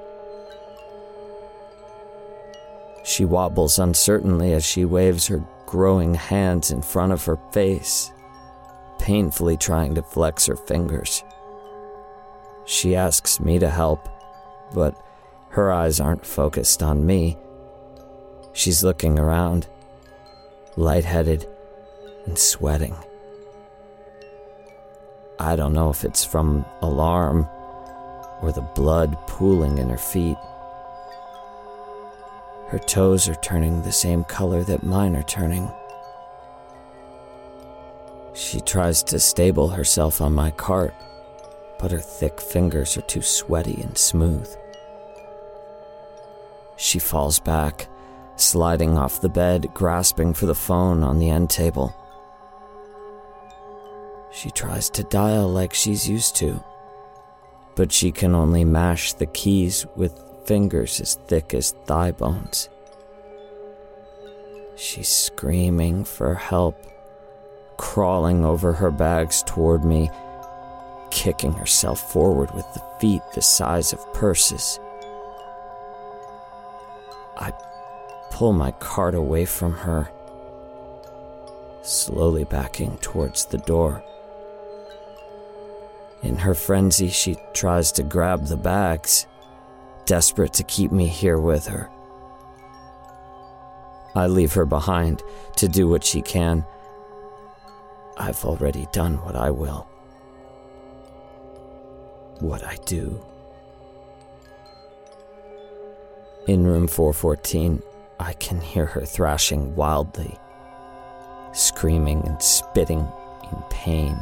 She 3.04 3.24
wobbles 3.24 3.78
uncertainly 3.78 4.52
as 4.54 4.64
she 4.64 4.84
waves 4.84 5.26
her 5.26 5.44
growing 5.66 6.14
hands 6.14 6.70
in 6.70 6.82
front 6.82 7.12
of 7.12 7.24
her 7.24 7.38
face, 7.52 8.12
painfully 8.98 9.56
trying 9.56 9.94
to 9.94 10.02
flex 10.02 10.46
her 10.46 10.56
fingers. 10.56 11.22
She 12.64 12.96
asks 12.96 13.40
me 13.40 13.58
to 13.58 13.68
help, 13.68 14.08
but 14.72 14.98
her 15.50 15.70
eyes 15.70 16.00
aren't 16.00 16.26
focused 16.26 16.82
on 16.82 17.06
me. 17.06 17.38
She's 18.52 18.82
looking 18.82 19.18
around, 19.18 19.68
lightheaded 20.76 21.46
and 22.26 22.38
sweating. 22.38 22.96
I 25.38 25.56
don't 25.56 25.72
know 25.72 25.90
if 25.90 26.04
it's 26.04 26.24
from 26.24 26.64
alarm 26.80 27.48
or 28.40 28.52
the 28.52 28.68
blood 28.74 29.16
pooling 29.26 29.78
in 29.78 29.88
her 29.90 29.98
feet. 29.98 30.36
Her 32.68 32.78
toes 32.78 33.28
are 33.28 33.34
turning 33.36 33.82
the 33.82 33.92
same 33.92 34.24
color 34.24 34.64
that 34.64 34.82
mine 34.82 35.16
are 35.16 35.22
turning. 35.22 35.70
She 38.32 38.60
tries 38.60 39.02
to 39.04 39.20
stable 39.20 39.68
herself 39.68 40.20
on 40.20 40.34
my 40.34 40.50
cart, 40.50 40.94
but 41.78 41.92
her 41.92 42.00
thick 42.00 42.40
fingers 42.40 42.96
are 42.96 43.02
too 43.02 43.22
sweaty 43.22 43.80
and 43.80 43.96
smooth. 43.96 44.48
She 46.76 46.98
falls 46.98 47.38
back, 47.38 47.88
sliding 48.36 48.98
off 48.98 49.20
the 49.20 49.28
bed, 49.28 49.72
grasping 49.72 50.34
for 50.34 50.46
the 50.46 50.54
phone 50.54 51.04
on 51.04 51.18
the 51.18 51.30
end 51.30 51.50
table. 51.50 51.94
She 54.34 54.50
tries 54.50 54.90
to 54.90 55.04
dial 55.04 55.48
like 55.48 55.72
she's 55.72 56.08
used 56.08 56.34
to, 56.36 56.62
but 57.76 57.92
she 57.92 58.10
can 58.10 58.34
only 58.34 58.64
mash 58.64 59.12
the 59.12 59.26
keys 59.26 59.86
with 59.94 60.20
fingers 60.44 61.00
as 61.00 61.14
thick 61.14 61.54
as 61.54 61.70
thigh 61.86 62.10
bones. 62.10 62.68
She's 64.74 65.08
screaming 65.08 66.04
for 66.04 66.34
help, 66.34 66.76
crawling 67.76 68.44
over 68.44 68.72
her 68.72 68.90
bags 68.90 69.44
toward 69.46 69.84
me, 69.84 70.10
kicking 71.12 71.52
herself 71.52 72.12
forward 72.12 72.52
with 72.54 72.66
the 72.74 72.82
feet 73.00 73.22
the 73.36 73.42
size 73.42 73.92
of 73.92 74.12
purses. 74.14 74.80
I 77.36 77.52
pull 78.32 78.52
my 78.52 78.72
cart 78.72 79.14
away 79.14 79.44
from 79.44 79.74
her, 79.74 80.10
slowly 81.82 82.42
backing 82.42 82.98
towards 82.98 83.46
the 83.46 83.58
door. 83.58 84.02
In 86.24 86.36
her 86.36 86.54
frenzy, 86.54 87.08
she 87.10 87.36
tries 87.52 87.92
to 87.92 88.02
grab 88.02 88.46
the 88.46 88.56
bags, 88.56 89.26
desperate 90.06 90.54
to 90.54 90.64
keep 90.64 90.90
me 90.90 91.06
here 91.06 91.38
with 91.38 91.66
her. 91.66 91.90
I 94.14 94.26
leave 94.26 94.54
her 94.54 94.64
behind 94.64 95.22
to 95.56 95.68
do 95.68 95.86
what 95.86 96.02
she 96.02 96.22
can. 96.22 96.64
I've 98.16 98.42
already 98.42 98.86
done 98.90 99.16
what 99.16 99.36
I 99.36 99.50
will. 99.50 99.86
What 102.40 102.64
I 102.64 102.76
do. 102.86 103.22
In 106.46 106.64
room 106.64 106.86
414, 106.86 107.82
I 108.18 108.32
can 108.34 108.62
hear 108.62 108.86
her 108.86 109.04
thrashing 109.04 109.74
wildly, 109.76 110.38
screaming 111.52 112.26
and 112.26 112.40
spitting 112.40 113.06
in 113.52 113.62
pain 113.68 114.18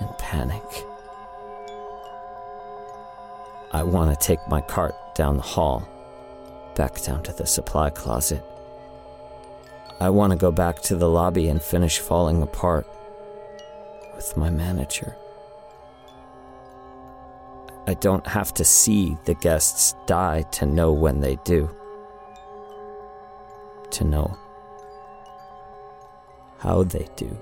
and 0.00 0.18
panic. 0.18 0.62
I 3.72 3.84
want 3.84 4.10
to 4.10 4.26
take 4.26 4.46
my 4.48 4.60
cart 4.60 4.94
down 5.14 5.36
the 5.36 5.42
hall, 5.42 5.86
back 6.74 7.00
down 7.02 7.22
to 7.24 7.32
the 7.32 7.46
supply 7.46 7.90
closet. 7.90 8.44
I 10.00 10.10
want 10.10 10.32
to 10.32 10.36
go 10.36 10.50
back 10.50 10.80
to 10.82 10.96
the 10.96 11.08
lobby 11.08 11.48
and 11.48 11.62
finish 11.62 11.98
falling 11.98 12.42
apart 12.42 12.86
with 14.16 14.36
my 14.36 14.50
manager. 14.50 15.14
I 17.86 17.94
don't 17.94 18.26
have 18.26 18.54
to 18.54 18.64
see 18.64 19.16
the 19.24 19.34
guests 19.34 19.94
die 20.06 20.42
to 20.52 20.66
know 20.66 20.92
when 20.92 21.20
they 21.20 21.36
do. 21.44 21.68
To 23.90 24.04
know 24.04 24.36
how 26.58 26.84
they 26.84 27.08
do. 27.16 27.36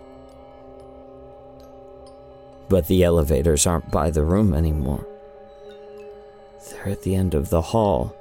But 2.69 2.87
the 2.87 3.03
elevators 3.03 3.67
aren't 3.67 3.91
by 3.91 4.11
the 4.11 4.25
room 4.25 4.55
anymore. 4.55 5.07
They're 6.71 6.91
at 6.91 7.03
the 7.03 7.15
end 7.15 7.35
of 7.35 7.51
the 7.51 7.63
hall. 7.63 8.15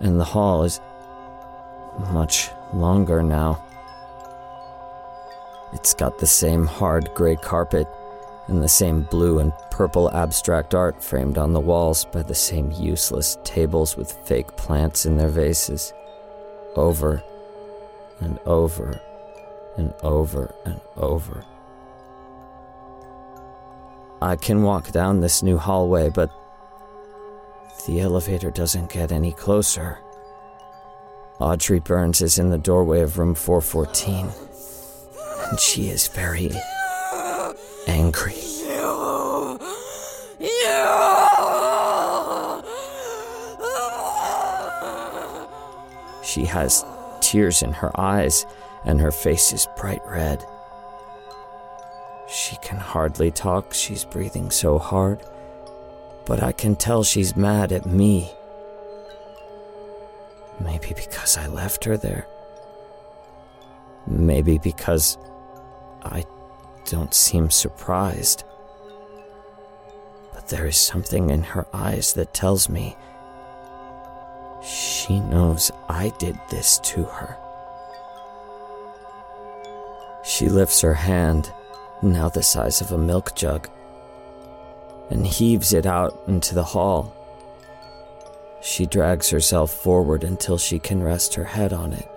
And 0.00 0.20
the 0.20 0.24
hall 0.24 0.64
is 0.64 0.80
much 2.12 2.50
longer 2.72 3.22
now. 3.22 3.64
It's 5.72 5.94
got 5.94 6.18
the 6.18 6.26
same 6.26 6.66
hard 6.66 7.08
gray 7.14 7.36
carpet 7.36 7.88
and 8.46 8.62
the 8.62 8.68
same 8.68 9.02
blue 9.02 9.38
and 9.38 9.52
purple 9.70 10.10
abstract 10.10 10.74
art 10.74 11.02
framed 11.02 11.38
on 11.38 11.52
the 11.52 11.60
walls 11.60 12.04
by 12.04 12.22
the 12.22 12.34
same 12.34 12.70
useless 12.72 13.38
tables 13.42 13.96
with 13.96 14.12
fake 14.12 14.54
plants 14.56 15.06
in 15.06 15.16
their 15.16 15.28
vases. 15.28 15.92
Over 16.76 17.22
and 18.20 18.38
over 18.44 19.00
and 19.76 19.94
over 20.02 20.54
and 20.64 20.80
over. 20.96 21.44
I 24.24 24.36
can 24.36 24.62
walk 24.62 24.90
down 24.90 25.20
this 25.20 25.42
new 25.42 25.58
hallway, 25.58 26.08
but 26.08 26.30
the 27.86 28.00
elevator 28.00 28.50
doesn't 28.50 28.90
get 28.90 29.12
any 29.12 29.32
closer. 29.32 29.98
Audrey 31.40 31.78
Burns 31.78 32.22
is 32.22 32.38
in 32.38 32.48
the 32.48 32.56
doorway 32.56 33.02
of 33.02 33.18
room 33.18 33.34
414, 33.34 34.30
and 35.50 35.60
she 35.60 35.90
is 35.90 36.08
very 36.08 36.52
angry. 37.86 38.32
She 46.22 46.46
has 46.46 46.82
tears 47.20 47.62
in 47.62 47.74
her 47.74 47.92
eyes, 48.00 48.46
and 48.86 49.02
her 49.02 49.12
face 49.12 49.52
is 49.52 49.68
bright 49.76 50.00
red. 50.06 50.42
She 52.34 52.56
can 52.56 52.78
hardly 52.78 53.30
talk, 53.30 53.72
she's 53.72 54.04
breathing 54.04 54.50
so 54.50 54.76
hard, 54.76 55.20
but 56.26 56.42
I 56.42 56.50
can 56.50 56.74
tell 56.74 57.04
she's 57.04 57.36
mad 57.36 57.70
at 57.70 57.86
me. 57.86 58.28
Maybe 60.58 60.94
because 60.96 61.38
I 61.38 61.46
left 61.46 61.84
her 61.84 61.96
there. 61.96 62.26
Maybe 64.08 64.58
because 64.58 65.16
I 66.02 66.24
don't 66.86 67.14
seem 67.14 67.50
surprised. 67.50 68.42
But 70.32 70.48
there 70.48 70.66
is 70.66 70.76
something 70.76 71.30
in 71.30 71.44
her 71.44 71.68
eyes 71.72 72.14
that 72.14 72.34
tells 72.34 72.68
me 72.68 72.96
she 74.60 75.20
knows 75.20 75.70
I 75.88 76.12
did 76.18 76.36
this 76.50 76.80
to 76.80 77.04
her. 77.04 77.36
She 80.24 80.48
lifts 80.48 80.80
her 80.80 80.94
hand, 80.94 81.52
now 82.04 82.28
the 82.28 82.42
size 82.42 82.80
of 82.80 82.92
a 82.92 82.98
milk 82.98 83.34
jug, 83.34 83.68
and 85.10 85.26
heaves 85.26 85.72
it 85.72 85.86
out 85.86 86.18
into 86.26 86.54
the 86.54 86.64
hall. 86.64 87.14
She 88.62 88.86
drags 88.86 89.28
herself 89.30 89.70
forward 89.72 90.24
until 90.24 90.56
she 90.56 90.78
can 90.78 91.02
rest 91.02 91.34
her 91.34 91.44
head 91.44 91.72
on 91.72 91.92
it. 91.92 92.08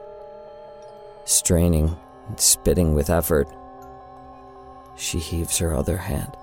Straining 1.26 1.96
and 2.28 2.40
spitting 2.40 2.94
with 2.94 3.10
effort, 3.10 3.50
she 4.96 5.20
heaves 5.20 5.58
her 5.58 5.76
other 5.76 5.98
hand. 5.98 6.36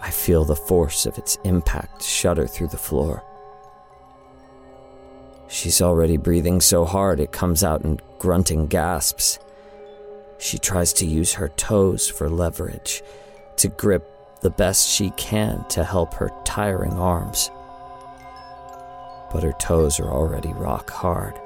I 0.00 0.10
feel 0.10 0.44
the 0.44 0.56
force 0.56 1.06
of 1.06 1.18
its 1.18 1.36
impact 1.44 2.02
shudder 2.02 2.46
through 2.46 2.68
the 2.68 2.76
floor. 2.76 3.22
She's 5.48 5.82
already 5.82 6.16
breathing 6.16 6.60
so 6.60 6.84
hard 6.84 7.18
it 7.18 7.32
comes 7.32 7.64
out 7.64 7.84
in 7.84 7.98
grunting 8.18 8.68
gasps. 8.68 9.40
She 10.40 10.58
tries 10.58 10.94
to 10.94 11.06
use 11.06 11.34
her 11.34 11.50
toes 11.50 12.08
for 12.08 12.30
leverage, 12.30 13.02
to 13.56 13.68
grip 13.68 14.40
the 14.40 14.50
best 14.50 14.88
she 14.88 15.10
can 15.10 15.66
to 15.68 15.84
help 15.84 16.14
her 16.14 16.30
tiring 16.44 16.94
arms. 16.94 17.50
But 19.30 19.42
her 19.42 19.52
toes 19.60 20.00
are 20.00 20.10
already 20.10 20.52
rock 20.54 20.88
hard 20.90 21.38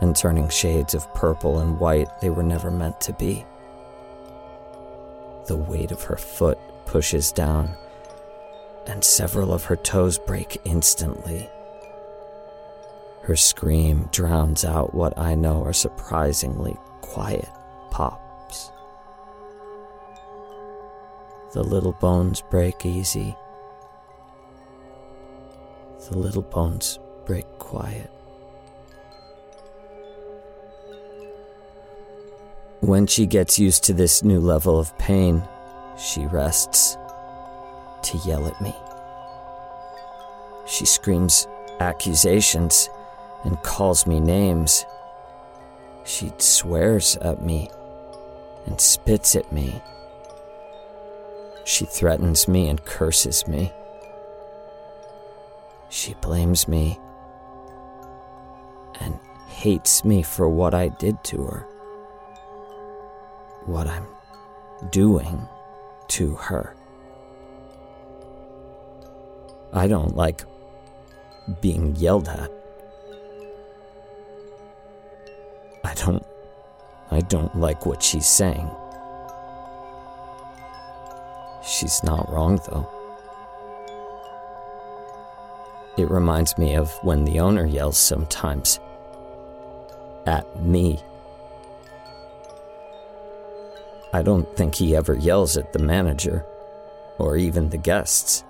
and 0.00 0.14
turning 0.14 0.48
shades 0.48 0.94
of 0.94 1.12
purple 1.14 1.58
and 1.58 1.80
white 1.80 2.08
they 2.20 2.30
were 2.30 2.44
never 2.44 2.70
meant 2.70 3.00
to 3.02 3.12
be. 3.12 3.44
The 5.46 5.56
weight 5.56 5.90
of 5.90 6.02
her 6.04 6.16
foot 6.16 6.58
pushes 6.86 7.32
down, 7.32 7.76
and 8.86 9.02
several 9.02 9.52
of 9.52 9.64
her 9.64 9.76
toes 9.76 10.16
break 10.16 10.60
instantly. 10.64 11.48
Her 13.22 13.34
scream 13.34 14.08
drowns 14.12 14.64
out 14.64 14.94
what 14.94 15.18
I 15.18 15.34
know 15.34 15.64
are 15.64 15.72
surprisingly 15.72 16.76
quiet 17.00 17.48
pops. 17.90 18.27
The 21.52 21.62
little 21.62 21.92
bones 21.92 22.42
break 22.50 22.84
easy. 22.84 23.34
The 26.10 26.18
little 26.18 26.42
bones 26.42 26.98
break 27.24 27.46
quiet. 27.58 28.10
When 32.80 33.06
she 33.06 33.26
gets 33.26 33.58
used 33.58 33.82
to 33.84 33.94
this 33.94 34.22
new 34.22 34.40
level 34.40 34.78
of 34.78 34.96
pain, 34.98 35.42
she 35.98 36.26
rests 36.26 36.96
to 38.02 38.18
yell 38.26 38.46
at 38.46 38.60
me. 38.60 38.74
She 40.66 40.84
screams 40.84 41.48
accusations 41.80 42.90
and 43.44 43.60
calls 43.62 44.06
me 44.06 44.20
names. 44.20 44.84
She 46.04 46.30
swears 46.38 47.16
at 47.16 47.42
me 47.42 47.70
and 48.66 48.80
spits 48.80 49.34
at 49.34 49.50
me. 49.50 49.80
She 51.68 51.84
threatens 51.84 52.48
me 52.48 52.70
and 52.70 52.82
curses 52.82 53.46
me. 53.46 53.70
She 55.90 56.14
blames 56.14 56.66
me 56.66 56.98
and 59.02 59.18
hates 59.48 60.02
me 60.02 60.22
for 60.22 60.48
what 60.48 60.72
I 60.72 60.88
did 60.88 61.22
to 61.24 61.44
her. 61.44 61.66
What 63.66 63.86
I'm 63.86 64.06
doing 64.90 65.46
to 66.08 66.36
her. 66.36 66.74
I 69.74 69.88
don't 69.88 70.16
like 70.16 70.44
being 71.60 71.94
yelled 71.96 72.28
at. 72.28 72.50
I 75.84 75.92
don't. 75.92 76.24
I 77.10 77.20
don't 77.20 77.54
like 77.58 77.84
what 77.84 78.02
she's 78.02 78.26
saying. 78.26 78.70
She's 81.62 82.02
not 82.02 82.30
wrong, 82.30 82.60
though. 82.68 82.88
It 85.98 86.10
reminds 86.10 86.56
me 86.56 86.76
of 86.76 86.92
when 87.02 87.24
the 87.24 87.40
owner 87.40 87.66
yells 87.66 87.98
sometimes 87.98 88.78
at 90.26 90.62
me. 90.62 91.00
I 94.12 94.22
don't 94.22 94.48
think 94.56 94.76
he 94.76 94.94
ever 94.94 95.14
yells 95.14 95.56
at 95.56 95.72
the 95.72 95.80
manager 95.80 96.46
or 97.18 97.36
even 97.36 97.68
the 97.68 97.78
guests. 97.78 98.44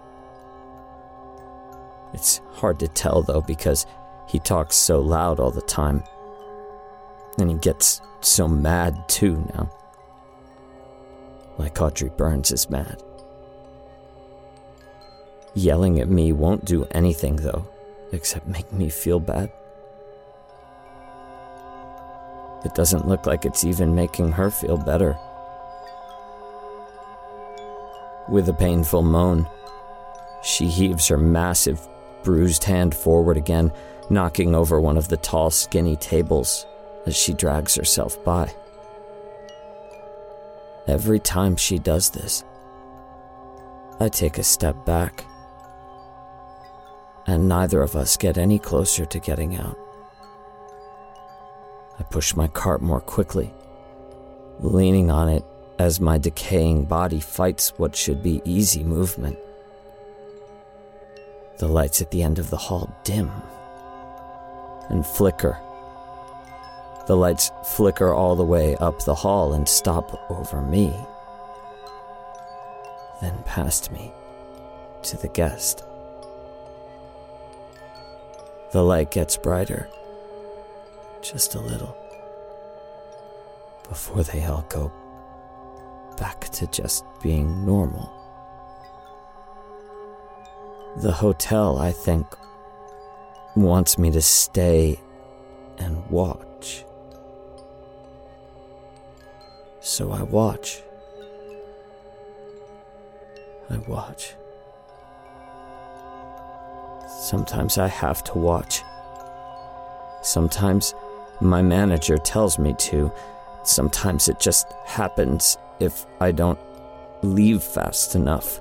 It's 2.13 2.41
hard 2.53 2.79
to 2.81 2.89
tell 2.89 3.23
though 3.23 3.41
because 3.41 3.87
he 4.29 4.39
talks 4.39 4.77
so 4.77 5.01
loud 5.01 5.41
all 5.41 5.51
the 5.51 5.63
time. 5.63 6.05
And 7.39 7.51
he 7.51 7.57
gets 7.57 8.01
so 8.21 8.47
mad 8.47 9.09
too 9.09 9.49
now. 9.55 9.71
Like 11.59 11.81
Audrey 11.83 12.11
Burns 12.17 12.53
is 12.53 12.71
mad. 12.71 13.03
Yelling 15.55 15.99
at 16.01 16.09
me 16.09 16.33
won't 16.33 16.65
do 16.65 16.87
anything, 16.93 17.37
though, 17.37 17.67
except 18.13 18.47
make 18.47 18.73
me 18.73 18.89
feel 18.89 19.19
bad. 19.19 19.51
It 22.65 22.75
doesn't 22.75 23.09
look 23.09 23.27
like 23.27 23.45
it's 23.45 23.65
even 23.65 23.95
making 23.95 24.33
her 24.33 24.51
feel 24.51 24.77
better. 24.77 25.17
With 28.29 28.49
a 28.49 28.55
painful 28.55 29.03
moan, 29.03 29.49
she 30.43 30.67
heaves 30.67 31.09
her 31.09 31.17
massive, 31.17 31.81
bruised 32.23 32.65
hand 32.65 32.95
forward 32.95 33.37
again, 33.37 33.73
knocking 34.11 34.55
over 34.55 34.81
one 34.81 34.97
of 34.97 35.09
the 35.09 35.17
tall, 35.17 35.51
skinny 35.51 35.97
tables 35.97 36.67
as 37.07 37.17
she 37.17 37.33
drags 37.33 37.75
herself 37.75 38.23
by. 38.25 38.53
Every 40.89 41.19
time 41.19 41.55
she 41.57 41.79
does 41.79 42.09
this, 42.09 42.45
I 44.01 44.09
take 44.09 44.39
a 44.39 44.43
step 44.43 44.87
back, 44.87 45.27
and 47.27 47.47
neither 47.47 47.83
of 47.83 47.95
us 47.95 48.17
get 48.17 48.39
any 48.39 48.59
closer 48.59 49.05
to 49.05 49.19
getting 49.19 49.57
out. 49.57 49.79
I 51.99 52.05
push 52.05 52.35
my 52.35 52.49
cart 52.49 52.81
more 52.81 53.03
quickly, 53.03 53.53
leaning 54.61 55.11
on 55.11 55.29
it 55.29 55.45
as 55.79 56.01
my 56.01 56.17
decaying 56.17 56.87
body 56.87 57.21
fights 57.21 57.75
what 57.77 57.95
should 57.95 58.23
be 58.23 58.41
easy 58.47 58.83
movement. 58.83 59.37
The 61.59 61.69
lights 61.69 62.01
at 62.01 62.11
the 62.11 62.23
end 62.23 62.39
of 62.39 62.49
the 62.49 62.57
hall 62.57 62.91
dim 63.05 63.31
and 64.89 65.05
flicker. 65.05 65.61
The 67.09 67.17
lights 67.17 67.51
flicker 67.65 68.13
all 68.13 68.37
the 68.37 68.45
way 68.45 68.77
up 68.77 69.03
the 69.03 69.15
hall 69.15 69.55
and 69.55 69.67
stop 69.67 70.31
over 70.31 70.61
me, 70.61 70.95
then 73.23 73.43
past 73.47 73.91
me 73.91 74.13
to 75.05 75.17
the 75.17 75.29
guest. 75.29 75.85
The 78.73 78.83
light 78.83 79.11
gets 79.11 79.39
brighter, 79.39 79.89
just 81.23 81.55
a 81.55 81.61
little, 81.61 81.97
before 83.89 84.23
they 84.23 84.45
all 84.45 84.67
go 84.69 84.93
back 86.19 86.51
to 86.51 86.67
just 86.67 87.07
being 87.23 87.65
normal. 87.65 88.13
The 90.99 91.13
hotel, 91.13 91.79
I 91.79 91.91
think, 91.93 92.27
wants 93.57 93.97
me 93.97 94.11
to 94.11 94.21
stay 94.21 95.01
and 95.79 96.07
watch. 96.11 96.38
So 99.99 100.13
I 100.13 100.23
watch. 100.23 100.81
I 103.69 103.79
watch. 103.79 104.37
Sometimes 107.23 107.79
I 107.79 107.89
have 107.89 108.23
to 108.23 108.39
watch. 108.39 108.85
Sometimes 110.23 110.95
my 111.41 111.63
manager 111.63 112.17
tells 112.17 112.61
me 112.61 112.75
to. 112.75 113.11
Sometimes 113.65 114.29
it 114.29 114.39
just 114.39 114.69
happens 114.87 115.59
if 115.81 116.07
I 116.21 116.31
don't 116.31 116.61
leave 117.23 117.65
fast 117.65 118.15
enough 118.15 118.61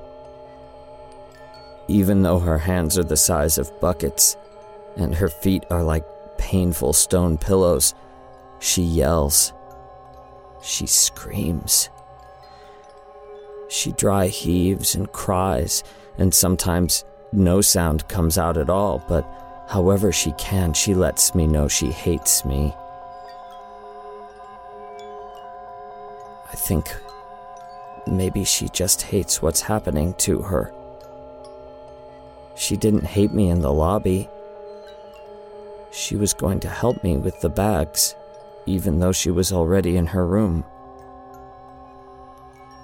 even 1.89 2.21
though 2.21 2.39
her 2.39 2.57
hands 2.57 2.97
are 2.97 3.03
the 3.03 3.15
size 3.15 3.57
of 3.57 3.79
buckets 3.79 4.35
and 4.97 5.15
her 5.15 5.29
feet 5.29 5.63
are 5.69 5.83
like 5.83 6.03
painful 6.37 6.91
stone 6.91 7.37
pillows, 7.37 7.93
she 8.59 8.81
yells. 8.81 9.53
She 10.67 10.85
screams. 10.85 11.89
She 13.69 13.93
dry 13.93 14.27
heaves 14.27 14.95
and 14.95 15.09
cries, 15.13 15.81
and 16.17 16.33
sometimes 16.33 17.05
no 17.31 17.61
sound 17.61 18.09
comes 18.09 18.37
out 18.37 18.57
at 18.57 18.69
all, 18.69 19.01
but 19.07 19.25
however 19.69 20.11
she 20.11 20.33
can, 20.33 20.73
she 20.73 20.93
lets 20.93 21.33
me 21.33 21.47
know 21.47 21.69
she 21.69 21.89
hates 21.89 22.43
me. 22.43 22.75
I 26.51 26.55
think 26.55 26.93
maybe 28.05 28.43
she 28.43 28.67
just 28.69 29.03
hates 29.03 29.41
what's 29.41 29.61
happening 29.61 30.15
to 30.15 30.41
her. 30.41 30.73
She 32.55 32.75
didn't 32.75 33.05
hate 33.05 33.31
me 33.31 33.49
in 33.49 33.61
the 33.61 33.73
lobby. 33.73 34.29
She 35.91 36.17
was 36.17 36.33
going 36.33 36.59
to 36.59 36.69
help 36.69 37.01
me 37.05 37.15
with 37.15 37.39
the 37.39 37.49
bags, 37.49 38.15
even 38.67 38.99
though 38.99 39.13
she 39.13 39.31
was 39.31 39.51
already 39.51 39.95
in 39.95 40.05
her 40.05 40.27
room. 40.27 40.63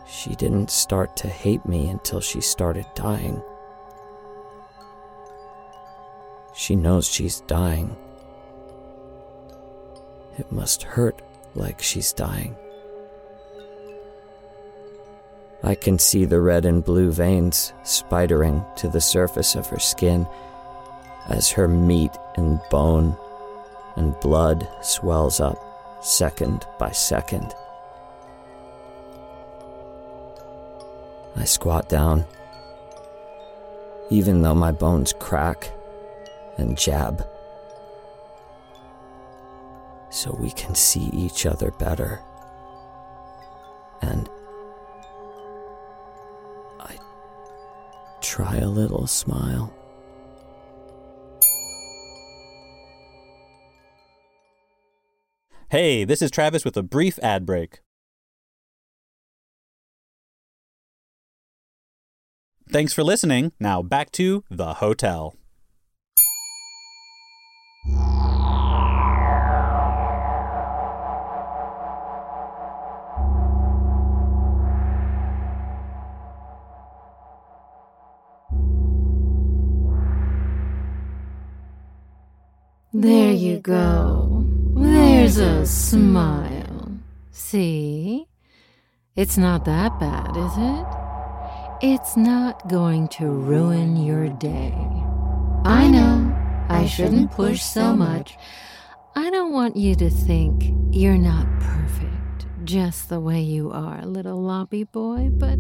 She 0.08 0.36
didn't 0.36 0.72
start 0.72 1.16
to 1.18 1.28
hate 1.28 1.66
me 1.66 1.90
until 1.90 2.22
she 2.22 2.40
started 2.40 2.86
dying. 2.96 3.42
She 6.56 6.76
knows 6.76 7.08
she's 7.08 7.42
dying. 7.42 7.96
It 10.38 10.52
must 10.52 10.84
hurt 10.84 11.22
like 11.56 11.82
she's 11.82 12.14
dying. 12.14 12.56
I 15.64 15.76
can 15.76 16.00
see 16.00 16.26
the 16.26 16.42
red 16.42 16.66
and 16.66 16.84
blue 16.84 17.12
veins 17.12 17.74
spidering 17.84 18.64
to 18.78 18.88
the 18.88 19.02
surface 19.02 19.56
of 19.56 19.68
her 19.68 19.80
skin 19.80 20.28
as 21.28 21.50
her 21.52 21.68
meat 21.68 22.12
and 22.36 22.60
bone 22.70 23.18
and 23.96 24.20
blood 24.20 24.68
swells 24.82 25.40
up 25.40 25.73
second 26.04 26.68
by 26.78 26.92
second. 26.92 27.54
I 31.36 31.46
squat 31.46 31.90
down, 31.90 32.26
even 34.10 34.42
though 34.42 34.54
my 34.54 34.72
bones 34.72 35.14
crack 35.14 35.72
and 36.58 36.78
jab, 36.78 37.28
so 40.12 40.36
we 40.40 40.52
can 40.52 40.76
see 40.76 41.10
each 41.14 41.46
other 41.46 41.72
better. 41.72 42.22
And 44.02 44.30
I 46.80 46.98
try 48.22 48.58
a 48.58 48.68
little 48.68 49.08
smile. 49.08 49.74
Hey, 55.74 56.04
this 56.04 56.22
is 56.22 56.30
Travis 56.30 56.64
with 56.64 56.78
a 56.78 56.84
brief 56.84 57.18
ad 57.24 57.48
break. 57.48 57.80
Thanks 62.70 62.94
for 62.94 63.04
listening. 63.04 63.54
Now 63.60 63.82
back 63.82 64.12
to 64.12 64.44
the 64.52 64.76
hotel. 64.76 65.36
There 82.94 83.34
you 83.34 83.58
go. 83.58 84.13
A 85.36 85.66
smile. 85.66 86.92
See? 87.32 88.28
It's 89.16 89.36
not 89.38 89.66
that 89.66 90.00
bad, 90.00 90.38
is 90.38 90.54
it? 90.58 90.86
It's 91.82 92.16
not 92.16 92.70
going 92.70 93.08
to 93.10 93.28
ruin 93.28 93.98
your 93.98 94.30
day. 94.30 94.76
I 95.66 95.90
know 95.90 96.36
I 96.70 96.86
shouldn't 96.86 97.32
push 97.32 97.62
so 97.64 97.96
much. 97.96 98.38
I 99.16 99.32
don't 99.32 99.52
want 99.52 99.76
you 99.76 99.96
to 99.96 100.10
think 100.10 100.72
you're 100.92 101.18
not 101.18 101.48
perfect, 101.60 102.46
just 102.64 103.10
the 103.10 103.20
way 103.20 103.42
you 103.42 103.72
are, 103.72 104.06
little 104.06 104.40
lobby 104.40 104.84
boy, 104.84 105.30
but 105.32 105.58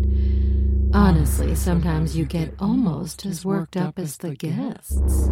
honestly, 0.93 1.55
sometimes 1.55 2.15
you 2.15 2.25
get 2.25 2.53
almost 2.59 3.25
as 3.25 3.43
worked 3.43 3.75
up 3.75 3.97
as 3.97 4.17
the 4.17 4.35
guests. 4.35 5.29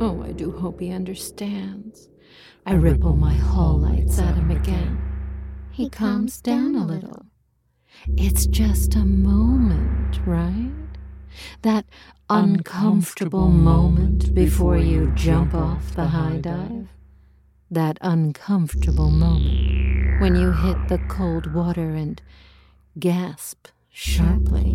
Oh, 0.00 0.22
I 0.24 0.32
do 0.32 0.52
hope 0.52 0.80
he 0.80 0.90
understands. 0.92 2.08
I 2.64 2.74
ripple 2.74 3.16
my 3.16 3.34
hall 3.34 3.78
lights 3.78 4.18
at 4.18 4.36
him 4.36 4.50
again. 4.50 4.98
He 5.72 5.88
calms 5.88 6.40
down 6.40 6.76
a 6.76 6.86
little. 6.86 7.26
It's 8.16 8.46
just 8.46 8.94
a 8.94 9.04
moment, 9.04 10.20
right? 10.24 10.70
That 11.62 11.86
uncomfortable 12.30 13.48
moment 13.48 14.34
before 14.34 14.78
you 14.78 15.10
jump 15.14 15.54
off 15.54 15.94
the 15.94 16.06
high 16.06 16.36
dive. 16.36 16.88
That 17.70 17.98
uncomfortable 18.00 19.10
moment 19.10 20.20
when 20.20 20.36
you 20.36 20.52
hit 20.52 20.88
the 20.88 20.98
cold 21.08 21.52
water 21.52 21.90
and 21.90 22.22
gasp 22.98 23.68
sharply. 23.90 24.71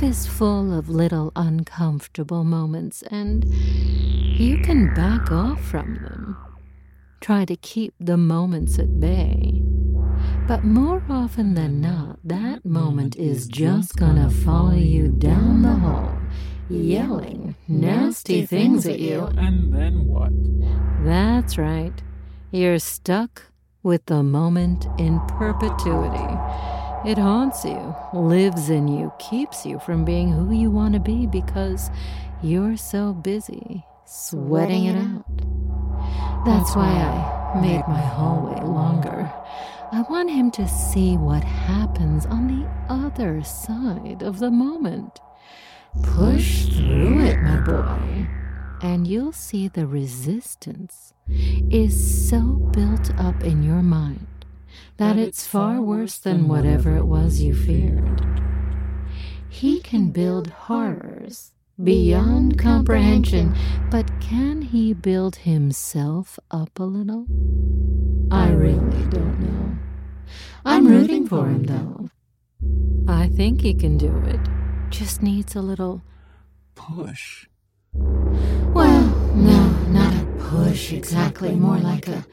Life 0.00 0.12
is 0.12 0.26
full 0.26 0.72
of 0.72 0.88
little 0.88 1.30
uncomfortable 1.36 2.42
moments, 2.42 3.02
and 3.10 3.44
you 3.44 4.56
can 4.62 4.94
back 4.94 5.30
off 5.30 5.60
from 5.60 5.96
them. 5.96 6.38
Try 7.20 7.44
to 7.44 7.54
keep 7.54 7.92
the 8.00 8.16
moments 8.16 8.78
at 8.78 8.98
bay. 8.98 9.62
But 10.48 10.64
more 10.64 11.02
often 11.10 11.52
than 11.52 11.82
not, 11.82 12.18
that 12.24 12.64
moment 12.64 13.16
is 13.16 13.46
just 13.46 13.96
gonna 13.96 14.30
follow 14.30 14.72
you 14.72 15.08
down 15.08 15.60
the 15.60 15.74
hall, 15.74 16.18
yelling 16.70 17.54
nasty 17.68 18.46
things 18.46 18.86
at 18.86 19.00
you. 19.00 19.26
And 19.36 19.70
then 19.70 20.06
what? 20.06 20.32
That's 21.04 21.58
right. 21.58 22.02
You're 22.50 22.78
stuck 22.78 23.52
with 23.82 24.06
the 24.06 24.22
moment 24.22 24.86
in 24.96 25.20
perpetuity. 25.26 26.79
It 27.02 27.16
haunts 27.16 27.64
you, 27.64 27.94
lives 28.12 28.68
in 28.68 28.86
you, 28.86 29.10
keeps 29.18 29.64
you 29.64 29.78
from 29.78 30.04
being 30.04 30.30
who 30.30 30.52
you 30.52 30.70
want 30.70 30.92
to 30.92 31.00
be 31.00 31.26
because 31.26 31.90
you're 32.42 32.76
so 32.76 33.14
busy 33.14 33.86
sweating 34.04 34.84
it 34.84 34.96
out. 34.96 36.44
That's 36.44 36.76
why 36.76 36.90
I 36.90 37.58
made 37.58 37.88
my 37.88 38.02
hallway 38.02 38.60
longer. 38.60 39.32
I 39.92 40.02
want 40.10 40.30
him 40.30 40.50
to 40.52 40.68
see 40.68 41.16
what 41.16 41.42
happens 41.42 42.26
on 42.26 42.48
the 42.48 42.68
other 42.92 43.42
side 43.44 44.22
of 44.22 44.38
the 44.38 44.50
moment. 44.50 45.20
Push 46.02 46.66
through 46.66 47.24
it, 47.24 47.40
my 47.40 47.60
boy, 47.60 48.28
and 48.82 49.06
you'll 49.06 49.32
see 49.32 49.68
the 49.68 49.86
resistance 49.86 51.14
is 51.70 52.28
so 52.28 52.40
built 52.74 53.10
up 53.18 53.42
in 53.42 53.62
your 53.62 53.82
mind 53.82 54.26
that 55.00 55.16
it's 55.16 55.46
far 55.46 55.80
worse 55.80 56.18
than 56.18 56.46
whatever 56.46 56.94
it 56.94 57.06
was 57.06 57.40
you 57.40 57.54
feared. 57.54 58.20
He 59.48 59.80
can 59.80 60.10
build 60.10 60.48
horrors 60.48 61.52
beyond 61.82 62.58
comprehension, 62.58 63.56
but 63.90 64.10
can 64.20 64.60
he 64.60 64.92
build 64.92 65.36
himself 65.36 66.38
up 66.50 66.78
a 66.78 66.82
little? 66.82 67.24
I 68.30 68.50
really 68.50 69.04
don't 69.08 69.40
know. 69.40 69.78
I'm 70.66 70.86
rooting 70.86 71.26
for 71.26 71.46
him, 71.46 71.64
though. 71.64 72.10
I 73.08 73.28
think 73.28 73.62
he 73.62 73.72
can 73.72 73.96
do 73.96 74.14
it. 74.26 74.40
Just 74.90 75.22
needs 75.22 75.56
a 75.56 75.62
little 75.62 76.02
Push. 76.74 77.46
well, 77.94 79.06
no, 79.34 79.70
not 79.88 80.12
a 80.12 80.26
push 80.38 80.92
exactly, 80.92 81.54
more 81.54 81.78
like 81.78 82.06
a 82.06 82.26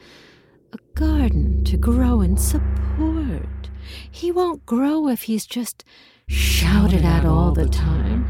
a 0.72 0.78
garden 0.94 1.64
to 1.64 1.76
grow 1.76 2.20
and 2.20 2.40
support. 2.40 3.70
He 4.10 4.30
won't 4.30 4.66
grow 4.66 5.08
if 5.08 5.22
he's 5.22 5.46
just 5.46 5.84
shouted 6.26 7.04
at 7.04 7.24
all 7.24 7.52
the 7.52 7.68
time. 7.68 8.26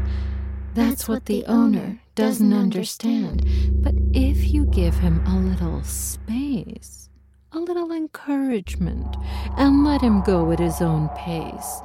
That's 0.73 1.07
what 1.07 1.25
the 1.25 1.45
owner 1.45 1.99
doesn't 2.15 2.53
understand. 2.53 3.45
But 3.83 3.95
if 4.13 4.53
you 4.53 4.65
give 4.65 4.95
him 4.95 5.25
a 5.25 5.37
little 5.37 5.83
space, 5.83 7.09
a 7.51 7.59
little 7.59 7.91
encouragement, 7.91 9.17
and 9.57 9.83
let 9.83 10.01
him 10.01 10.21
go 10.21 10.51
at 10.51 10.59
his 10.59 10.81
own 10.81 11.09
pace, 11.09 11.81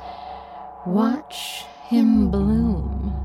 watch 0.86 1.64
him 1.88 2.30
bloom. 2.30 3.23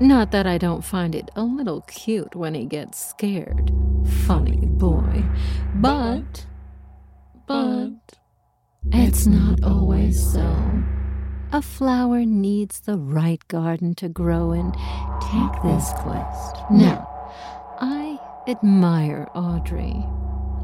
Not 0.00 0.30
that 0.32 0.46
I 0.46 0.58
don't 0.58 0.84
find 0.84 1.14
it 1.14 1.30
a 1.34 1.42
little 1.42 1.80
cute 1.82 2.36
when 2.36 2.54
he 2.54 2.66
gets 2.66 3.02
scared. 3.02 3.72
Funny 4.26 4.66
boy. 4.66 5.24
But, 5.76 6.44
but, 7.46 7.92
it's 8.92 9.26
not 9.26 9.64
always 9.64 10.32
so. 10.32 10.46
A 11.52 11.62
flower 11.62 12.26
needs 12.26 12.80
the 12.80 12.98
right 12.98 13.46
garden 13.48 13.94
to 13.94 14.08
grow 14.10 14.52
in. 14.52 14.72
Take 14.72 15.62
this 15.62 15.90
quest. 15.96 16.56
Now, 16.70 17.08
I 17.80 18.18
admire 18.46 19.28
Audrey. 19.34 20.04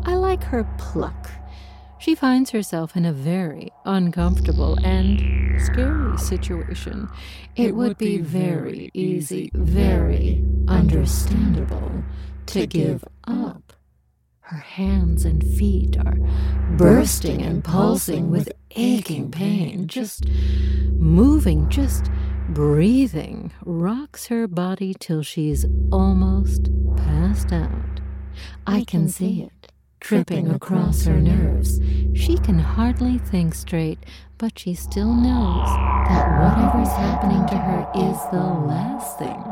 I 0.05 0.17
like 0.17 0.43
her 0.45 0.65
pluck. 0.77 1.31
She 2.03 2.17
finds 2.17 2.51
herself 2.51 2.97
in 2.97 3.05
a 3.05 3.13
very 3.13 3.71
uncomfortable 3.85 4.77
and 4.83 5.21
scary 5.63 6.19
situation. 6.19 7.09
It, 7.55 7.77
would 7.77 7.97
be 7.97 8.19
very 8.19 8.91
easy, 8.93 9.53
very 9.55 10.45
understandable 10.67 12.03
to 12.47 12.67
give 12.67 13.05
up. 13.29 13.73
Her 14.41 14.57
hands 14.59 15.25
and 15.25 15.45
feet 15.45 15.97
are 15.97 16.17
bursting 16.77 17.41
and 17.41 17.63
pulsing 17.63 18.33
with 18.33 18.51
aching 18.73 19.31
pain. 19.31 19.87
Just 19.87 20.25
moving, 20.99 21.69
just 21.69 22.11
breathing, 22.49 23.53
rocks 23.65 24.27
her 24.27 24.49
body 24.49 24.97
till 24.99 25.23
she's 25.23 25.67
almost 25.93 26.69
passed 26.97 27.53
out. 27.53 28.01
I 28.67 28.83
can 28.83 29.09
see 29.09 29.43
it 29.43 29.62
tripping 30.03 30.51
across 30.51 31.05
her 31.05 31.21
nerves. 31.21 31.81
She 32.13 32.37
can 32.37 32.59
hardly 32.59 33.19
think 33.19 33.55
straight, 33.55 33.99
but 34.37 34.59
she 34.59 34.75
still 34.75 35.15
knows 35.15 35.69
that 36.09 36.41
whatever's 36.41 36.93
happening 36.95 37.47
to 37.47 37.57
her 37.57 37.89
is 37.95 38.19
the 38.33 38.43
last 38.67 39.19
thing. 39.19 39.43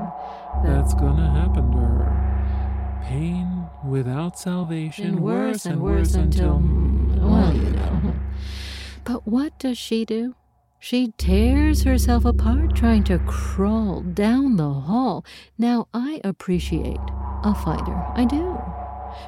That's 0.64 0.92
gonna 0.94 1.30
happen 1.30 1.70
to 1.70 1.78
her. 1.78 3.00
Pain 3.04 3.66
without 3.84 4.38
salvation, 4.38 5.06
And 5.06 5.20
worse 5.20 5.66
and 5.66 5.80
worse 5.80 6.14
until, 6.14 6.58
mm, 6.58 7.18
well, 7.20 7.54
you 7.54 7.70
know. 7.70 8.14
But 9.04 9.26
what 9.26 9.58
does 9.58 9.78
she 9.78 10.04
do? 10.04 10.34
She 10.78 11.12
tears 11.16 11.84
herself 11.84 12.24
apart 12.24 12.74
trying 12.74 13.04
to 13.04 13.18
crawl 13.20 14.00
down 14.02 14.56
the 14.56 14.72
hall. 14.72 15.24
Now, 15.58 15.88
I 15.94 16.20
appreciate 16.24 17.00
a 17.44 17.54
fighter. 17.54 18.04
I 18.14 18.24
do. 18.24 18.58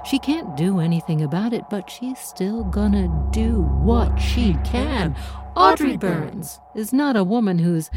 She 0.05 0.19
can't 0.19 0.57
do 0.57 0.81
anything 0.81 1.23
about 1.23 1.53
it, 1.53 1.65
but 1.71 1.91
she's 1.91 2.19
still 2.19 2.65
gonna 2.65 3.09
do 3.33 3.63
what 3.63 4.17
she 4.19 4.55
can. 4.65 5.17
Audrey 5.55 5.97
Burns 5.97 6.59
is 6.75 6.93
not 6.93 7.17
a 7.17 7.25
woman 7.25 7.59
who's 7.59 7.91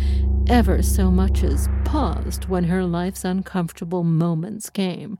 ever 0.47 0.81
so 0.83 1.09
much 1.09 1.43
as 1.43 1.69
paused 1.85 2.45
when 2.45 2.65
her 2.65 2.83
life's 2.83 3.23
uncomfortable 3.23 4.03
moments 4.03 4.69
came. 4.69 5.17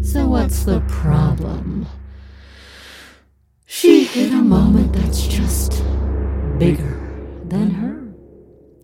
So, 0.00 0.26
what's 0.26 0.64
the 0.64 0.80
problem? 0.88 1.86
She 3.66 4.04
hit 4.04 4.32
a 4.32 4.36
moment 4.36 4.92
that's 4.92 5.26
just 5.26 5.82
bigger 6.58 7.00
than 7.44 7.70
her. 7.70 8.14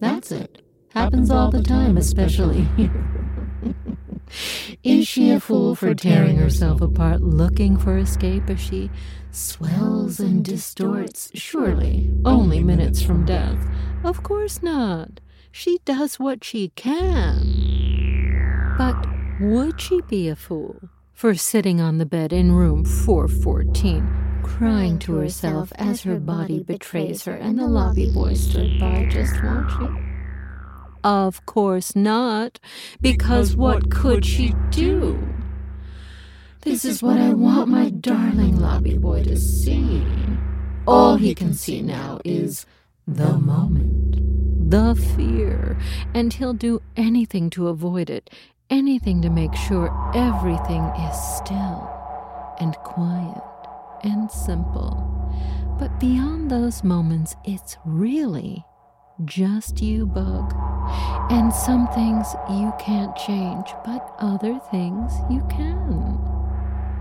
That's 0.00 0.32
it. 0.32 0.62
Happens 0.90 1.30
all 1.30 1.50
the 1.50 1.62
time, 1.62 1.96
especially 1.96 2.62
here. 2.76 3.06
Is 4.82 5.08
she 5.08 5.30
a 5.30 5.40
fool 5.40 5.74
for 5.74 5.94
tearing 5.94 6.36
herself 6.36 6.80
apart 6.80 7.20
looking 7.20 7.76
for 7.76 7.98
escape 7.98 8.48
as 8.48 8.60
she 8.60 8.90
swells 9.30 10.20
and 10.20 10.44
distorts? 10.44 11.30
Surely 11.34 12.12
only 12.24 12.62
minutes 12.62 13.02
from 13.02 13.24
death. 13.24 13.58
Of 14.04 14.22
course 14.22 14.62
not. 14.62 15.20
She 15.50 15.78
does 15.84 16.18
what 16.18 16.44
she 16.44 16.68
can. 16.70 18.74
But 18.78 19.06
would 19.40 19.80
she 19.80 20.00
be 20.02 20.28
a 20.28 20.36
fool 20.36 20.88
for 21.12 21.34
sitting 21.34 21.80
on 21.80 21.98
the 21.98 22.06
bed 22.06 22.32
in 22.32 22.52
room 22.52 22.84
414, 22.84 24.42
crying 24.42 24.98
to 25.00 25.16
herself 25.16 25.72
as 25.76 26.02
her 26.02 26.18
body 26.18 26.62
betrays 26.62 27.24
her 27.24 27.34
and 27.34 27.58
the 27.58 27.66
lobby 27.66 28.10
boy 28.10 28.34
stood 28.34 28.78
by 28.78 29.06
just 29.10 29.42
watching? 29.42 30.09
Of 31.02 31.46
course 31.46 31.96
not, 31.96 32.60
because 33.00 33.56
what 33.56 33.90
could 33.90 34.24
she 34.24 34.54
do? 34.70 35.18
This 36.62 36.84
is 36.84 37.02
what 37.02 37.18
I 37.18 37.32
want 37.32 37.70
my 37.70 37.88
darling 37.88 38.60
lobby 38.60 38.98
boy 38.98 39.24
to 39.24 39.36
see. 39.38 40.04
All 40.86 41.16
he 41.16 41.34
can 41.34 41.54
see 41.54 41.80
now 41.80 42.20
is 42.22 42.66
the 43.06 43.38
moment, 43.38 44.70
the 44.70 44.94
fear, 45.16 45.78
and 46.14 46.32
he'll 46.32 46.52
do 46.52 46.82
anything 46.96 47.48
to 47.50 47.68
avoid 47.68 48.10
it, 48.10 48.28
anything 48.68 49.22
to 49.22 49.30
make 49.30 49.54
sure 49.54 49.90
everything 50.14 50.82
is 50.82 51.16
still 51.36 51.88
and 52.60 52.74
quiet 52.76 53.42
and 54.04 54.30
simple. 54.30 55.06
But 55.78 55.98
beyond 55.98 56.50
those 56.50 56.84
moments, 56.84 57.34
it's 57.44 57.78
really 57.86 58.66
just 59.24 59.80
you, 59.80 60.06
Bug. 60.06 60.69
And 61.30 61.52
some 61.52 61.86
things 61.88 62.26
you 62.50 62.72
can't 62.78 63.14
change, 63.16 63.66
but 63.84 64.14
other 64.18 64.58
things 64.70 65.12
you 65.30 65.46
can. 65.50 66.18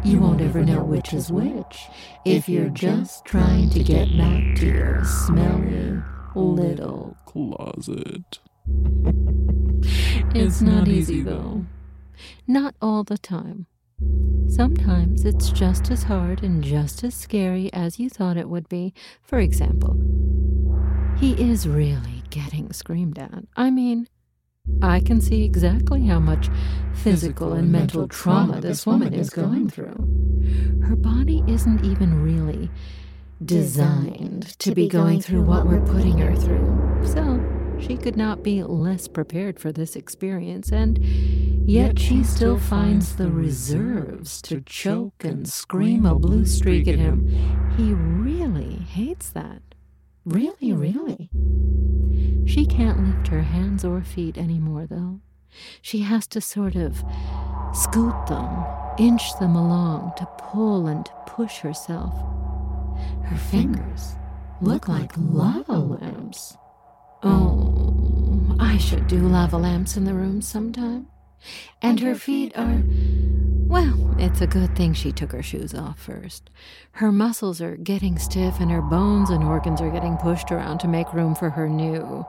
You 0.04 0.20
won't 0.20 0.42
ever 0.42 0.64
know 0.64 0.84
which 0.84 1.14
is 1.14 1.32
which 1.32 1.88
if 2.24 2.48
you're 2.48 2.70
just 2.70 3.26
trying 3.26 3.70
to 3.72 3.84
get 3.84 4.16
back 4.18 4.56
to 4.58 4.66
your 4.66 5.04
smelly 5.04 6.02
little. 6.36 7.18
closet. 7.26 8.40
It's 10.36 10.62
not 10.62 10.88
easy, 10.88 11.22
though. 11.22 11.66
Not 12.48 12.76
all 12.82 13.04
the 13.04 13.18
time. 13.18 13.66
Sometimes 14.48 15.26
it's 15.26 15.50
just 15.52 15.92
as 15.92 16.04
hard 16.04 16.44
and 16.44 16.64
just 16.64 17.04
as 17.04 17.14
scary 17.14 17.72
as 17.74 18.00
you 18.00 18.10
thought 18.10 18.38
it 18.38 18.50
would 18.50 18.70
be. 18.70 18.94
For 19.22 19.40
example, 19.40 20.00
he 21.18 21.34
is 21.34 21.68
really 21.68 22.19
getting 22.30 22.72
screamed 22.74 23.18
at. 23.18 23.44
I 23.56 23.70
mean, 23.70 24.08
I 24.82 25.00
can 25.00 25.20
see 25.22 25.44
exactly 25.44 26.06
how 26.06 26.20
much 26.20 26.50
physical 26.94 27.54
and 27.54 27.72
mental 27.72 28.08
trauma 28.08 28.62
this 28.62 28.86
woman 28.86 29.14
is 29.14 29.30
going 29.30 29.70
through. 29.70 30.08
Her 30.84 30.96
body 30.96 31.44
isn't 31.48 31.84
even 31.84 32.24
really 32.24 32.70
designed 33.44 34.58
to 34.60 34.74
be 34.74 34.88
going 34.88 35.22
through 35.22 35.44
what 35.44 35.66
we're 35.66 35.82
putting 35.82 36.18
her 36.18 36.36
through. 36.36 37.02
So 37.06 37.42
she 37.80 37.98
could 37.98 38.18
not 38.18 38.44
be 38.44 38.64
less 38.64 39.08
prepared 39.08 39.60
for 39.60 39.72
this 39.72 39.96
experience, 39.96 40.72
and 40.72 41.00
yet 41.68 41.98
she 41.98 42.24
still 42.24 42.58
finds 42.58 43.16
the 43.16 43.32
reserves 43.32 44.42
to 44.44 44.62
choke 44.62 45.24
and 45.24 45.48
scream 45.48 46.06
a 46.06 46.16
blue 46.16 46.46
streak 46.46 46.88
at 46.88 47.00
him. 47.00 47.28
He 47.78 47.94
really 47.94 48.76
hates 48.76 49.30
that. 49.30 49.62
Really, 50.30 50.70
hmm. 50.70 50.80
really. 50.80 51.30
She 52.46 52.66
can't 52.66 53.04
lift 53.04 53.28
her 53.30 53.42
hands 53.42 53.84
or 53.84 54.02
feet 54.02 54.38
anymore, 54.38 54.86
though. 54.86 55.20
She 55.82 56.02
has 56.02 56.28
to 56.28 56.40
sort 56.40 56.76
of 56.76 57.04
scoot 57.74 58.28
them, 58.28 58.66
inch 59.00 59.38
them 59.40 59.56
along 59.56 60.14
to 60.18 60.28
pull 60.38 60.86
and 60.86 61.10
push 61.26 61.58
herself. 61.58 62.14
Her 63.24 63.38
fingers 63.38 64.16
look 64.62 64.88
like 64.88 65.12
lava 65.18 65.80
lamps. 65.80 66.56
Oh, 67.24 68.56
I 68.60 68.78
should 68.78 69.08
do 69.08 69.28
lava 69.28 69.58
lamps 69.58 69.98
in 69.98 70.06
the 70.06 70.14
room 70.14 70.42
sometime. 70.42 71.08
And 71.82 72.00
her 72.00 72.16
feet 72.16 72.52
are. 72.58 72.84
Well, 73.68 74.16
it's 74.18 74.42
a 74.42 74.48
good 74.48 74.76
thing 74.76 74.94
she 74.94 75.12
took 75.12 75.32
her 75.32 75.44
shoes 75.44 75.74
off 75.76 76.00
first. 76.00 76.50
Her 76.94 77.12
muscles 77.12 77.62
are 77.62 77.78
getting 77.78 78.18
stiff, 78.18 78.60
and 78.60 78.72
her 78.72 78.82
bones 78.82 79.30
and 79.30 79.44
organs 79.44 79.80
are 79.80 79.92
getting 79.92 80.18
pushed 80.18 80.52
around 80.52 80.80
to 80.80 80.88
make 80.88 81.14
room 81.14 81.36
for 81.36 81.52
her 81.52 81.70
new 81.70 82.26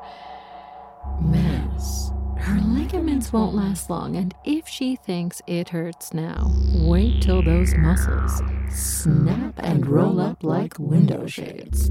mess. 1.20 2.10
Her 2.40 2.60
ligaments 2.60 3.32
won't 3.32 3.54
last 3.54 3.90
long, 3.90 4.16
and 4.16 4.34
if 4.44 4.66
she 4.66 4.96
thinks 4.96 5.42
it 5.46 5.68
hurts 5.68 6.14
now, 6.14 6.50
wait 6.74 7.22
till 7.22 7.42
those 7.42 7.74
muscles 7.74 8.42
snap 8.70 9.54
and 9.58 9.86
roll 9.86 10.20
up 10.20 10.42
like 10.42 10.78
window 10.78 11.26
shades. 11.26 11.90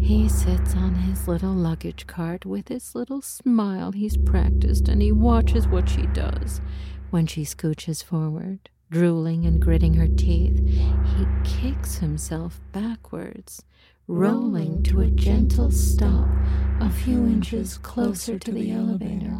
He 0.00 0.28
sits 0.28 0.74
on 0.74 0.94
his 0.94 1.28
little 1.28 1.52
luggage 1.52 2.06
cart 2.06 2.44
with 2.44 2.68
his 2.68 2.94
little 2.94 3.22
smile 3.22 3.92
he's 3.92 4.16
practiced, 4.16 4.88
and 4.88 5.00
he 5.00 5.12
watches 5.12 5.66
what 5.68 5.88
she 5.88 6.06
does. 6.08 6.60
When 7.10 7.26
she 7.26 7.44
scooches 7.44 8.02
forward, 8.02 8.68
drooling 8.90 9.46
and 9.46 9.60
gritting 9.60 9.94
her 9.94 10.08
teeth, 10.08 10.58
he 10.66 11.26
kicks 11.44 11.96
himself 11.96 12.60
backwards 12.72 13.64
rolling 14.08 14.82
to 14.84 15.00
a 15.00 15.06
gentle 15.08 15.70
stop 15.70 16.28
a 16.80 16.88
few 16.88 17.24
inches 17.26 17.78
closer 17.78 18.38
to 18.38 18.52
the 18.52 18.70
elevator. 18.70 19.36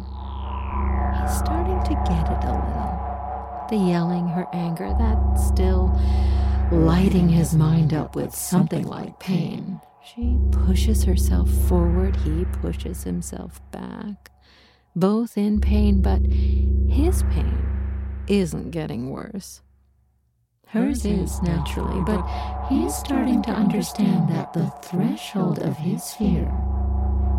He's 1.21 1.37
starting 1.37 1.81
to 1.83 2.03
get 2.05 2.29
it 2.29 2.43
a 2.43 2.51
little. 2.51 3.67
The 3.69 3.77
yelling, 3.77 4.27
her 4.27 4.45
anger, 4.51 4.93
that 4.97 5.35
still 5.35 5.97
lighting 6.71 7.29
his 7.29 7.55
mind 7.55 7.93
up 7.93 8.15
with 8.15 8.35
something 8.35 8.85
like 8.85 9.19
pain. 9.19 9.79
She 10.03 10.37
pushes 10.51 11.03
herself 11.03 11.49
forward, 11.67 12.15
he 12.17 12.45
pushes 12.45 13.03
himself 13.03 13.61
back. 13.71 14.31
Both 14.95 15.37
in 15.37 15.61
pain, 15.61 16.01
but 16.01 16.25
his 16.25 17.23
pain 17.23 17.65
isn't 18.27 18.71
getting 18.71 19.11
worse. 19.11 19.61
Hers 20.69 21.05
is, 21.05 21.41
naturally, 21.41 22.01
but 22.01 22.21
he 22.67 22.83
is 22.83 22.93
starting 22.93 23.41
to 23.43 23.51
understand 23.51 24.29
that 24.29 24.51
the 24.51 24.69
threshold 24.83 25.59
of 25.59 25.77
his 25.77 26.13
fear 26.13 26.51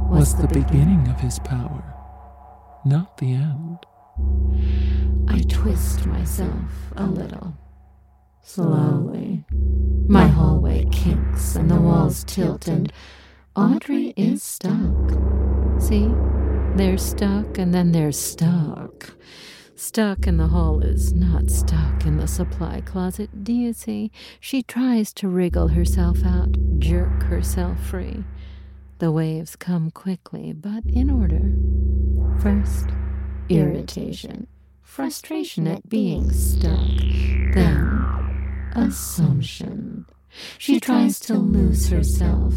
was 0.08 0.34
the 0.34 0.48
beginning 0.48 1.06
of 1.08 1.20
his 1.20 1.38
power, 1.40 1.84
not 2.86 3.18
the 3.18 3.34
end. 3.34 3.78
I 5.28 5.42
twist 5.42 6.06
myself 6.06 6.72
a 6.96 7.06
little. 7.06 7.54
Slowly. 8.42 9.44
My 10.06 10.26
hallway 10.26 10.86
kinks 10.90 11.54
and 11.54 11.70
the 11.70 11.78
walls 11.78 12.24
tilt, 12.24 12.66
and 12.66 12.90
Audrey 13.54 14.14
is 14.16 14.42
stuck. 14.42 15.10
See? 15.78 16.10
They're 16.76 16.96
stuck, 16.96 17.58
and 17.58 17.74
then 17.74 17.92
they're 17.92 18.10
stuck. 18.12 19.10
Stuck 19.78 20.26
in 20.26 20.38
the 20.38 20.48
hall 20.48 20.80
is 20.80 21.12
not 21.12 21.52
stuck 21.52 22.04
in 22.04 22.16
the 22.16 22.26
supply 22.26 22.80
closet, 22.80 23.44
do 23.44 23.52
you 23.52 23.72
see? 23.72 24.10
She 24.40 24.64
tries 24.64 25.12
to 25.12 25.28
wriggle 25.28 25.68
herself 25.68 26.24
out, 26.24 26.56
jerk 26.80 27.22
herself 27.22 27.78
free. 27.78 28.24
The 28.98 29.12
waves 29.12 29.54
come 29.54 29.92
quickly, 29.92 30.52
but 30.52 30.82
in 30.84 31.08
order. 31.08 31.54
First, 32.42 32.88
irritation, 33.48 34.48
frustration 34.82 35.68
at 35.68 35.88
being 35.88 36.32
stuck. 36.32 36.98
Then, 37.54 38.72
assumption. 38.74 40.06
She 40.58 40.80
tries 40.80 41.20
to 41.20 41.34
lose 41.34 41.88
herself. 41.88 42.52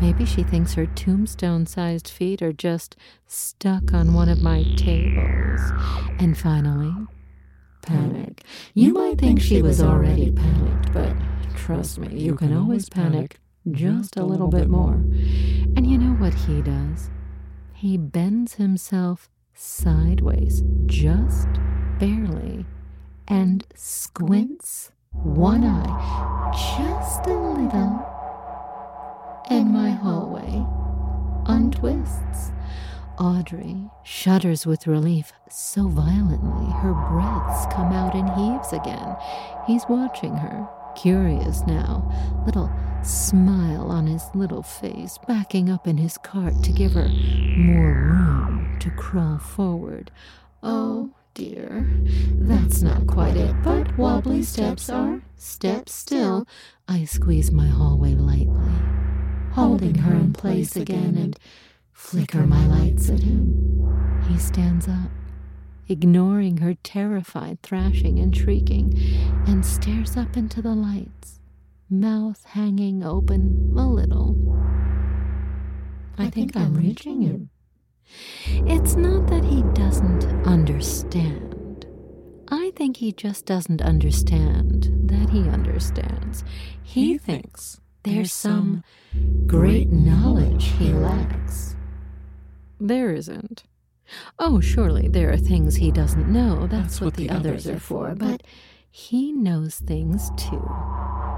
Maybe 0.00 0.24
she 0.24 0.42
thinks 0.42 0.74
her 0.74 0.86
tombstone 0.86 1.66
sized 1.66 2.08
feet 2.08 2.42
are 2.42 2.52
just 2.52 2.96
stuck 3.28 3.94
on 3.94 4.12
one 4.12 4.28
of 4.28 4.42
my 4.42 4.64
tables. 4.76 5.60
And 6.24 6.38
finally, 6.38 6.90
panic. 7.82 8.44
You 8.72 8.94
might 8.94 9.18
think 9.18 9.42
she 9.42 9.60
was 9.60 9.82
already 9.82 10.32
panicked, 10.32 10.90
but 10.90 11.14
trust 11.54 11.98
me, 11.98 12.18
you 12.18 12.34
can 12.34 12.56
always 12.56 12.88
panic 12.88 13.38
just 13.70 14.16
a 14.16 14.24
little 14.24 14.48
bit 14.48 14.70
more. 14.70 14.94
And 14.94 15.86
you 15.86 15.98
know 15.98 16.14
what 16.14 16.32
he 16.32 16.62
does? 16.62 17.10
He 17.74 17.98
bends 17.98 18.54
himself 18.54 19.28
sideways, 19.52 20.62
just 20.86 21.48
barely, 21.98 22.64
and 23.28 23.66
squints 23.74 24.92
one 25.12 25.62
eye 25.62 26.52
just 26.78 27.26
a 27.26 27.34
little, 27.34 28.02
and 29.50 29.70
my 29.74 29.90
hallway 29.90 30.64
untwists. 31.44 32.53
Audrey 33.18 33.76
shudders 34.02 34.66
with 34.66 34.86
relief 34.86 35.32
so 35.48 35.86
violently 35.88 36.70
her 36.80 36.92
breaths 36.92 37.66
come 37.72 37.92
out 37.92 38.14
in 38.14 38.26
heaves 38.28 38.72
again. 38.72 39.16
He's 39.66 39.84
watching 39.88 40.34
her, 40.34 40.68
curious 40.96 41.62
now, 41.66 42.10
little 42.44 42.70
smile 43.02 43.90
on 43.90 44.06
his 44.06 44.24
little 44.34 44.62
face, 44.62 45.18
backing 45.28 45.70
up 45.70 45.86
in 45.86 45.96
his 45.96 46.18
cart 46.18 46.54
to 46.64 46.72
give 46.72 46.92
her 46.92 47.08
more 47.56 47.92
room 47.92 48.76
to 48.80 48.90
crawl 48.90 49.38
forward. 49.38 50.10
Oh, 50.62 51.10
dear. 51.34 51.88
That's 52.34 52.82
not 52.82 53.06
quite 53.06 53.36
it, 53.36 53.54
but 53.62 53.96
wobbly 53.96 54.42
steps 54.42 54.90
are 54.90 55.22
steps 55.36 55.94
still. 55.94 56.46
I 56.88 57.04
squeeze 57.04 57.52
my 57.52 57.66
hallway 57.66 58.14
lightly, 58.14 58.72
holding 59.52 59.96
her 59.96 60.14
in 60.14 60.32
place 60.32 60.74
again, 60.74 61.16
and 61.16 61.38
flicker 61.94 62.46
my 62.46 62.66
lights 62.66 63.08
at 63.08 63.20
him. 63.20 64.22
He 64.28 64.38
stands 64.38 64.88
up, 64.88 65.10
ignoring 65.88 66.58
her 66.58 66.74
terrified 66.82 67.62
thrashing 67.62 68.18
and 68.18 68.36
shrieking, 68.36 68.98
and 69.46 69.64
stares 69.64 70.16
up 70.16 70.36
into 70.36 70.60
the 70.60 70.74
lights, 70.74 71.40
mouth 71.88 72.44
hanging 72.44 73.02
open 73.02 73.72
a 73.76 73.86
little. 73.86 74.36
I 76.18 76.30
think 76.30 76.56
I'm 76.56 76.74
reaching 76.74 77.22
him. 77.22 77.50
It's 78.46 78.96
not 78.96 79.26
that 79.28 79.44
he 79.44 79.62
doesn't 79.72 80.24
understand. 80.46 81.86
I 82.48 82.72
think 82.76 82.98
he 82.98 83.12
just 83.12 83.46
doesn't 83.46 83.80
understand 83.82 84.90
that 85.04 85.30
he 85.30 85.48
understands. 85.48 86.44
He 86.82 87.18
thinks 87.18 87.80
there's 88.04 88.32
some 88.32 88.84
great 89.46 89.90
knowledge 89.90 90.66
he 90.78 90.92
lacks. 90.92 91.73
There 92.80 93.12
isn't. 93.12 93.64
Oh, 94.38 94.60
surely 94.60 95.08
there 95.08 95.32
are 95.32 95.36
things 95.36 95.76
he 95.76 95.90
doesn't 95.90 96.28
know. 96.28 96.66
That's, 96.66 96.84
That's 96.84 97.00
what, 97.00 97.06
what, 97.06 97.14
the, 97.14 97.28
the 97.28 97.34
others, 97.34 97.66
others 97.66 97.76
are 97.76 97.80
for. 97.80 98.14
But 98.14 98.42
he 98.90 99.32
knows 99.32 99.76
things 99.76 100.30
too. 100.36 100.68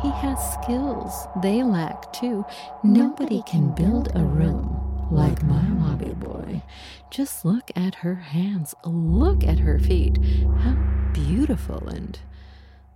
He 0.03 0.11
has 0.11 0.55
skills 0.55 1.27
they 1.43 1.63
lack 1.63 2.13
too. 2.13 2.45
Nobody 2.85 3.43
can 3.47 3.75
build 3.75 4.15
a 4.15 4.25
room 4.25 5.09
like 5.11 5.43
my 5.45 5.67
lobby 5.79 6.13
boy. 6.15 6.63
Just 7.11 7.45
look 7.45 7.71
at 7.77 7.97
her 7.97 8.17
hands, 8.17 8.75
look 8.85 9.45
at 9.45 9.61
her 9.61 9.79
feet. 9.79 10.19
How 10.59 10.75
beautiful 11.13 11.89
and 11.89 12.19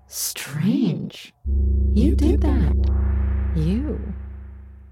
strange. 0.06 1.32
You 1.94 2.14
did 2.14 2.40
that. 2.42 2.90
You. 3.56 4.14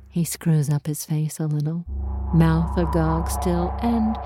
He 0.09 0.25
screws 0.25 0.71
up 0.71 0.87
his 0.87 1.05
face 1.05 1.39
a 1.39 1.47
little, 1.47 1.85
mouth 2.35 2.77
agog 2.79 3.29
still, 3.31 3.75
and 3.83 4.17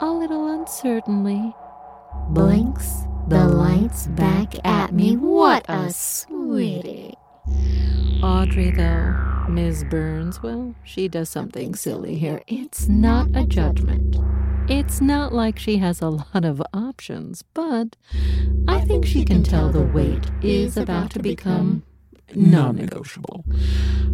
a 0.00 0.10
little 0.10 0.48
uncertainly 0.48 1.54
blinks 2.28 3.06
the 3.28 3.46
lights 3.46 4.06
back 4.08 4.54
at 4.66 4.92
me. 4.92 5.16
What 5.16 5.64
a 5.68 5.92
sweetie. 5.92 7.14
Audrey, 8.22 8.70
though, 8.70 9.46
Ms. 9.48 9.84
Burns, 9.88 10.42
well, 10.42 10.74
she 10.84 11.08
does 11.08 11.28
something 11.28 11.74
silly 11.74 12.16
here. 12.16 12.42
It's 12.46 12.88
not 12.88 13.28
a 13.34 13.44
judgment. 13.44 14.16
It's 14.68 15.00
not 15.00 15.32
like 15.32 15.58
she 15.58 15.78
has 15.78 16.00
a 16.00 16.08
lot 16.08 16.44
of 16.44 16.62
options, 16.72 17.42
but 17.54 17.96
I 18.68 18.80
think 18.82 19.04
she 19.04 19.24
can 19.24 19.42
tell 19.42 19.70
the 19.70 19.82
wait 19.82 20.30
is 20.42 20.76
about 20.76 21.10
to 21.12 21.18
become 21.18 21.82
non 22.36 22.76
negotiable. 22.76 23.44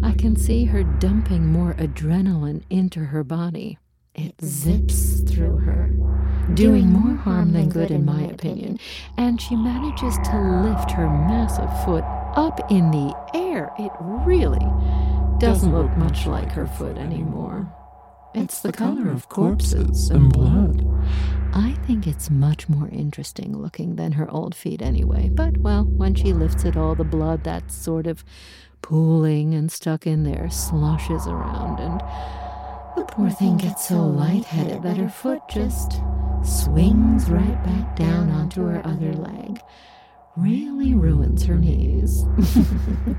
I 0.03 0.13
can 0.13 0.35
see 0.35 0.65
her 0.65 0.83
dumping 0.83 1.47
more 1.47 1.73
adrenaline 1.75 2.63
into 2.69 2.99
her 3.05 3.23
body. 3.23 3.77
It 4.15 4.33
zips 4.43 5.21
through 5.21 5.57
her, 5.57 5.91
doing 6.55 6.87
more 6.87 7.17
harm 7.17 7.53
than 7.53 7.69
good, 7.69 7.91
in 7.91 8.03
my 8.03 8.23
opinion, 8.23 8.79
and 9.15 9.39
she 9.39 9.55
manages 9.55 10.15
to 10.23 10.63
lift 10.63 10.89
her 10.91 11.07
massive 11.07 11.69
foot 11.85 12.03
up 12.35 12.71
in 12.71 12.89
the 12.89 13.13
air. 13.35 13.71
It 13.77 13.91
really 13.99 14.65
doesn't 15.39 15.71
look 15.71 15.95
much 15.97 16.25
like 16.25 16.51
her 16.53 16.65
foot 16.65 16.97
anymore. 16.97 17.71
It's 18.33 18.59
the 18.59 18.71
color 18.71 19.09
of 19.09 19.29
corpses 19.29 20.09
and 20.09 20.33
blood. 20.33 20.85
I 21.57 21.73
think 21.87 22.05
it's 22.05 22.29
much 22.29 22.69
more 22.69 22.87
interesting 22.89 23.57
looking 23.57 23.95
than 23.95 24.11
her 24.11 24.29
old 24.29 24.53
feet 24.53 24.79
anyway. 24.79 25.29
But, 25.29 25.57
well, 25.57 25.85
when 25.85 26.13
she 26.13 26.31
lifts 26.31 26.65
it, 26.65 26.77
all 26.77 26.93
the 26.93 27.03
blood 27.03 27.43
that's 27.43 27.73
sort 27.73 28.05
of 28.05 28.23
pooling 28.83 29.55
and 29.55 29.71
stuck 29.71 30.05
in 30.05 30.21
there 30.21 30.51
sloshes 30.51 31.25
around, 31.25 31.79
and 31.79 31.99
the 32.95 33.05
poor 33.05 33.31
thing 33.31 33.57
gets 33.57 33.87
so 33.87 34.05
lightheaded 34.05 34.83
that 34.83 34.97
her 34.97 35.09
foot 35.09 35.41
just 35.49 35.93
swings 36.43 37.27
right 37.27 37.63
back 37.63 37.95
down 37.95 38.29
onto 38.29 38.63
her 38.63 38.85
other 38.85 39.13
leg. 39.13 39.59
Really 40.35 40.93
ruins 40.93 41.43
her 41.45 41.55
knees. 41.55 42.23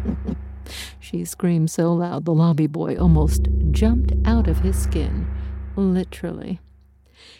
she 1.00 1.24
screamed 1.24 1.72
so 1.72 1.92
loud 1.92 2.24
the 2.24 2.32
lobby 2.32 2.68
boy 2.68 2.96
almost 2.96 3.48
jumped 3.72 4.12
out 4.24 4.46
of 4.46 4.60
his 4.60 4.80
skin, 4.80 5.26
literally. 5.74 6.60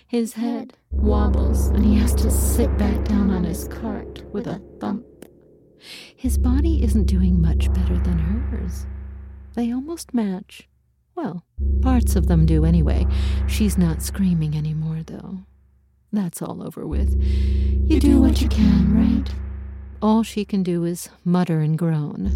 His 0.09 0.33
head 0.33 0.73
wobbles 0.91 1.67
and 1.67 1.85
he 1.85 1.95
has 1.97 2.15
to 2.15 2.31
sit 2.31 2.75
back 2.79 3.05
down 3.05 3.31
on 3.31 3.45
his 3.45 3.69
cart 3.69 4.25
with 4.33 4.47
a 4.47 4.59
thump. 4.81 5.05
His 6.17 6.39
body 6.39 6.83
isn't 6.83 7.05
doing 7.05 7.43
much 7.43 7.71
better 7.75 7.99
than 7.99 8.19
hers. 8.19 8.87
They 9.55 9.71
almost 9.71 10.15
match. 10.15 10.67
Well, 11.15 11.45
parts 11.83 12.17
of 12.17 12.27
them 12.27 12.47
do 12.47 12.65
anyway. 12.65 13.07
She's 13.47 13.77
not 13.77 14.01
screaming 14.01 14.57
anymore, 14.57 15.03
though. 15.05 15.41
That's 16.11 16.41
all 16.41 16.63
over 16.63 16.87
with. 16.87 17.15
You 17.21 18.01
do 18.01 18.19
what 18.19 18.41
you 18.41 18.49
can, 18.49 18.95
right? 18.97 19.31
All 20.01 20.23
she 20.23 20.47
can 20.47 20.63
do 20.63 20.85
is 20.85 21.11
mutter 21.23 21.61
and 21.61 21.77
groan. 21.77 22.33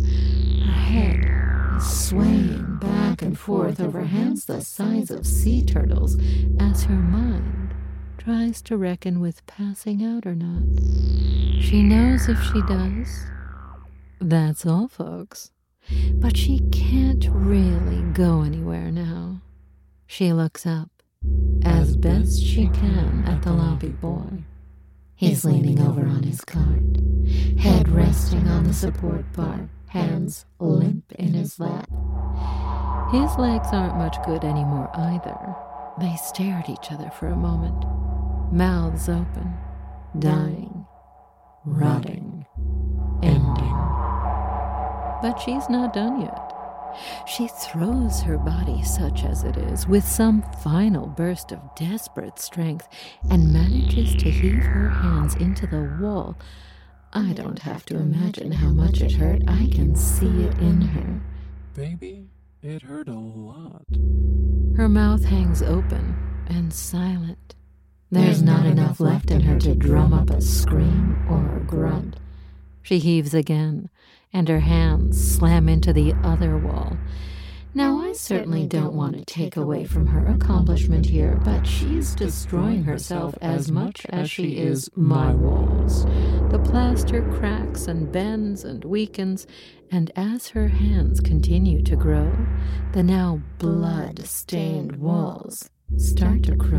Her 0.66 0.72
head 0.72 1.24
swaying 1.80 2.78
back 2.80 3.22
and 3.22 3.38
forth 3.38 3.80
over 3.80 4.02
hands 4.02 4.44
the 4.44 4.60
size 4.60 5.10
of 5.10 5.26
sea 5.26 5.64
turtles 5.64 6.16
as 6.60 6.84
her 6.84 6.94
mind 6.94 7.74
tries 8.18 8.62
to 8.62 8.76
reckon 8.76 9.20
with 9.20 9.44
passing 9.46 10.04
out 10.04 10.26
or 10.26 10.34
not. 10.34 10.62
She 11.60 11.82
knows 11.82 12.28
if 12.28 12.40
she 12.42 12.62
does. 12.62 13.26
That's 14.20 14.64
all, 14.66 14.88
folks. 14.88 15.50
But 16.14 16.36
she 16.36 16.60
can't 16.70 17.26
really 17.30 18.02
go 18.12 18.42
anywhere 18.42 18.90
now. 18.92 19.40
She 20.06 20.32
looks 20.32 20.66
up, 20.66 20.90
as 21.64 21.96
best 21.96 22.42
she 22.42 22.68
can, 22.68 23.24
at 23.26 23.42
the 23.42 23.52
lobby 23.52 23.88
boy. 23.88 24.44
He's 25.14 25.44
leaning 25.44 25.80
over 25.80 26.02
on 26.02 26.22
his 26.22 26.40
cart, 26.42 26.82
head 27.58 27.88
resting 27.88 28.46
on 28.48 28.64
the 28.64 28.74
support 28.74 29.32
bar, 29.32 29.68
hands 29.92 30.46
limp 30.58 31.12
in 31.18 31.34
his 31.34 31.60
lap. 31.60 31.86
His 33.12 33.36
legs 33.36 33.68
aren't 33.72 33.98
much 33.98 34.16
good 34.24 34.42
anymore 34.42 34.90
either. 34.94 35.54
They 36.00 36.16
stare 36.16 36.54
at 36.54 36.70
each 36.70 36.90
other 36.90 37.10
for 37.10 37.26
a 37.26 37.36
moment, 37.36 37.84
mouths 38.50 39.10
open, 39.10 39.52
dying, 40.18 40.86
rotting, 41.66 42.46
ending. 43.22 43.78
But 45.20 45.36
she's 45.44 45.68
not 45.68 45.92
done 45.92 46.22
yet. 46.22 46.52
She 47.26 47.48
throws 47.48 48.22
her 48.22 48.38
body, 48.38 48.82
such 48.82 49.24
as 49.24 49.44
it 49.44 49.58
is, 49.58 49.86
with 49.86 50.08
some 50.08 50.42
final 50.62 51.06
burst 51.06 51.52
of 51.52 51.60
desperate 51.74 52.38
strength 52.38 52.88
and 53.30 53.52
manages 53.52 54.14
to 54.22 54.30
heave 54.30 54.62
her 54.62 54.88
hands 54.88 55.34
into 55.34 55.66
the 55.66 55.98
wall. 56.00 56.38
I 57.14 57.34
don't 57.34 57.58
have 57.58 57.84
to 57.86 57.96
imagine 57.96 58.52
how 58.52 58.70
much 58.70 59.02
it 59.02 59.12
hurt. 59.12 59.42
I 59.46 59.68
can 59.70 59.94
see 59.94 60.44
it 60.44 60.56
in 60.58 60.80
her. 60.80 61.20
Baby, 61.74 62.28
it 62.62 62.82
hurt 62.82 63.08
a 63.08 63.18
lot. 63.18 63.84
Her 64.76 64.88
mouth 64.88 65.24
hangs 65.24 65.62
open 65.62 66.16
and 66.48 66.72
silent. 66.72 67.54
There's 68.10 68.42
not 68.42 68.64
enough 68.64 68.98
left 68.98 69.30
in 69.30 69.42
her 69.42 69.58
to 69.60 69.74
drum 69.74 70.14
up 70.14 70.30
a 70.30 70.40
scream 70.40 71.26
or 71.28 71.58
a 71.58 71.60
grunt. 71.60 72.16
She 72.82 72.98
heaves 72.98 73.34
again, 73.34 73.90
and 74.32 74.48
her 74.48 74.60
hands 74.60 75.36
slam 75.36 75.68
into 75.68 75.92
the 75.92 76.14
other 76.22 76.56
wall. 76.56 76.96
Now, 77.74 77.96
oh, 77.96 78.02
I 78.02 78.12
certainly 78.12 78.66
don't 78.66 78.92
want 78.92 79.16
to 79.16 79.24
take 79.24 79.56
away 79.56 79.86
from 79.86 80.06
her 80.08 80.26
accomplishment 80.26 81.06
here, 81.06 81.40
but 81.42 81.66
she's 81.66 82.14
destroying 82.14 82.84
herself 82.84 83.34
as 83.40 83.70
much 83.70 84.04
as 84.10 84.30
she 84.30 84.58
is 84.58 84.90
my 84.94 85.32
walls. 85.32 86.04
The 86.50 86.60
plaster 86.62 87.22
cracks 87.32 87.86
and 87.88 88.12
bends 88.12 88.64
and 88.64 88.84
weakens, 88.84 89.46
and 89.90 90.12
as 90.16 90.48
her 90.48 90.68
hands 90.68 91.20
continue 91.20 91.82
to 91.84 91.96
grow, 91.96 92.30
the 92.92 93.02
now 93.02 93.40
blood 93.56 94.18
stained 94.26 94.96
walls 94.96 95.70
start 95.96 96.42
to 96.42 96.56
crumble. 96.56 96.71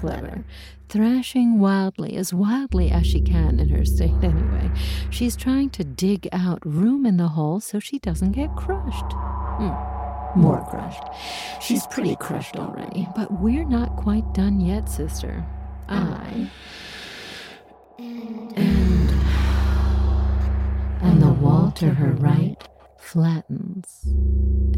Clever? 0.00 0.44
Thrashing 0.88 1.58
wildly, 1.58 2.16
as 2.16 2.32
wildly 2.32 2.90
as 2.90 3.06
she 3.06 3.20
can 3.20 3.60
in 3.60 3.68
her 3.68 3.84
state 3.84 4.14
anyway. 4.22 4.70
She's 5.10 5.36
trying 5.36 5.68
to 5.70 5.84
dig 5.84 6.26
out 6.32 6.64
room 6.64 7.04
in 7.04 7.18
the 7.18 7.28
hole 7.28 7.60
so 7.60 7.78
she 7.78 7.98
doesn't 7.98 8.32
get 8.32 8.56
crushed. 8.56 9.12
Hmm. 9.12 10.40
More 10.40 10.64
crushed. 10.70 11.02
She's 11.60 11.86
pretty 11.88 12.16
crushed 12.16 12.56
already, 12.56 13.06
but 13.14 13.30
we're 13.40 13.66
not 13.66 13.96
quite 13.96 14.32
done 14.32 14.60
yet, 14.60 14.88
sister. 14.88 15.44
I. 15.86 16.50
And. 17.98 19.10
And 21.02 21.22
the 21.22 21.32
wall 21.32 21.72
to 21.72 21.90
her 21.90 22.12
right 22.12 22.56
flattens 22.98 24.06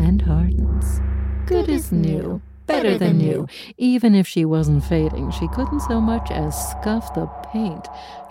and 0.00 0.22
hardens. 0.22 1.00
Good 1.46 1.68
as 1.68 1.92
new 1.92 2.42
better 2.66 2.98
than 2.98 3.20
you. 3.20 3.46
Even 3.76 4.14
if 4.14 4.26
she 4.26 4.44
wasn't 4.44 4.84
fading, 4.84 5.30
she 5.30 5.48
couldn't 5.48 5.80
so 5.80 6.00
much 6.00 6.30
as 6.30 6.70
scuff 6.70 7.12
the 7.14 7.26
paint. 7.52 7.86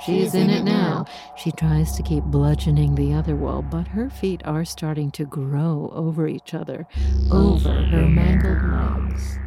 She's 0.05 0.33
in 0.33 0.49
it 0.49 0.63
now. 0.63 1.05
She 1.37 1.51
tries 1.51 1.95
to 1.97 2.03
keep 2.03 2.23
bludgeoning 2.23 2.95
the 2.95 3.13
other 3.13 3.35
wall, 3.35 3.61
but 3.61 3.89
her 3.89 4.09
feet 4.09 4.41
are 4.45 4.65
starting 4.65 5.11
to 5.11 5.25
grow 5.25 5.91
over 5.93 6.27
each 6.27 6.53
other, 6.53 6.87
over 7.31 7.71
her 7.71 8.07
mangled 8.07 8.63
legs. 8.63 9.37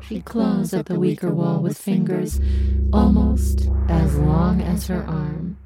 She 0.00 0.20
claws 0.20 0.74
at 0.74 0.86
the 0.86 1.00
weaker 1.00 1.30
wall 1.30 1.60
with 1.60 1.78
fingers 1.78 2.38
almost 2.92 3.70
as 3.88 4.16
long 4.18 4.60
as 4.60 4.86
her 4.88 5.02
arm. 5.04 5.56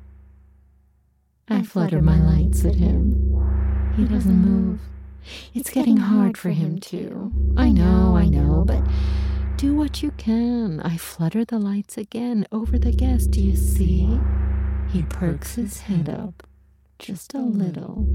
I 1.49 1.63
flutter 1.63 2.01
my 2.01 2.21
lights 2.21 2.65
at 2.65 2.77
him. 2.77 3.15
He 3.97 4.05
doesn't 4.05 4.37
move. 4.37 4.81
It's 5.55 5.71
getting 5.71 5.97
hard 5.97 6.37
for 6.37 6.51
him, 6.51 6.79
too. 6.79 7.33
I 7.57 7.71
know, 7.71 8.17
I 8.17 8.27
know, 8.27 8.65
but 8.67 8.83
do 9.57 9.75
what 9.75 10.03
you 10.03 10.13
can. 10.13 10.81
I 10.81 10.97
flutter 10.97 11.45
the 11.45 11.59
lights 11.59 11.97
again 11.99 12.47
over 12.53 12.79
the 12.79 12.93
guest. 12.93 13.33
Do 13.33 13.41
you 13.41 13.57
see? 13.57 14.19
He 14.91 15.03
perks 15.03 15.57
his 15.57 15.81
head 15.81 16.09
up 16.09 16.47
just 16.99 17.35
a 17.35 17.39
little 17.39 18.07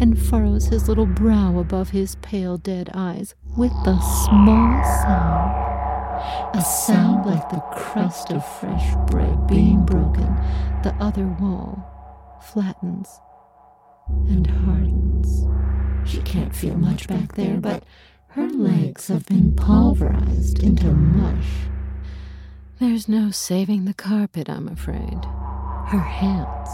and 0.00 0.18
furrows 0.18 0.66
his 0.66 0.88
little 0.88 1.06
brow 1.06 1.58
above 1.58 1.90
his 1.90 2.16
pale 2.16 2.56
dead 2.56 2.90
eyes 2.94 3.34
with 3.56 3.72
a 3.72 4.00
small 4.24 4.84
sound. 5.02 5.66
A 6.54 6.62
sound 6.62 7.26
like 7.26 7.48
the 7.50 7.60
crust 7.72 8.32
of 8.32 8.44
fresh 8.58 8.94
bread 9.06 9.46
being 9.46 9.84
broken. 9.84 10.34
The 10.82 10.94
other 10.98 11.26
wall 11.40 11.84
flattens 12.42 13.20
and 14.28 14.46
hardens. 14.46 15.55
She 16.06 16.22
can't 16.22 16.54
feel 16.54 16.76
much 16.76 17.08
back 17.08 17.34
there, 17.34 17.56
but 17.58 17.82
her 18.28 18.48
legs 18.48 19.08
have 19.08 19.26
been 19.26 19.54
pulverized 19.56 20.62
into 20.62 20.92
mush. 20.92 21.66
There's 22.78 23.08
no 23.08 23.30
saving 23.30 23.86
the 23.86 23.94
carpet, 23.94 24.48
I'm 24.48 24.68
afraid. 24.68 25.24
Her 25.86 25.98
hands 25.98 26.68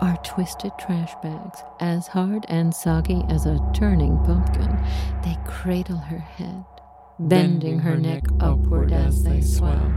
are 0.00 0.18
twisted 0.24 0.72
trash 0.78 1.12
bags, 1.22 1.60
as 1.80 2.06
hard 2.06 2.44
and 2.48 2.74
soggy 2.74 3.24
as 3.28 3.46
a 3.46 3.58
turning 3.74 4.18
pumpkin. 4.24 4.78
They 5.24 5.36
cradle 5.46 5.96
her 5.96 6.18
head, 6.18 6.64
bending 7.18 7.80
her 7.80 7.96
neck 7.96 8.24
upward 8.40 8.92
as 8.92 9.24
they 9.24 9.40
swell. 9.40 9.92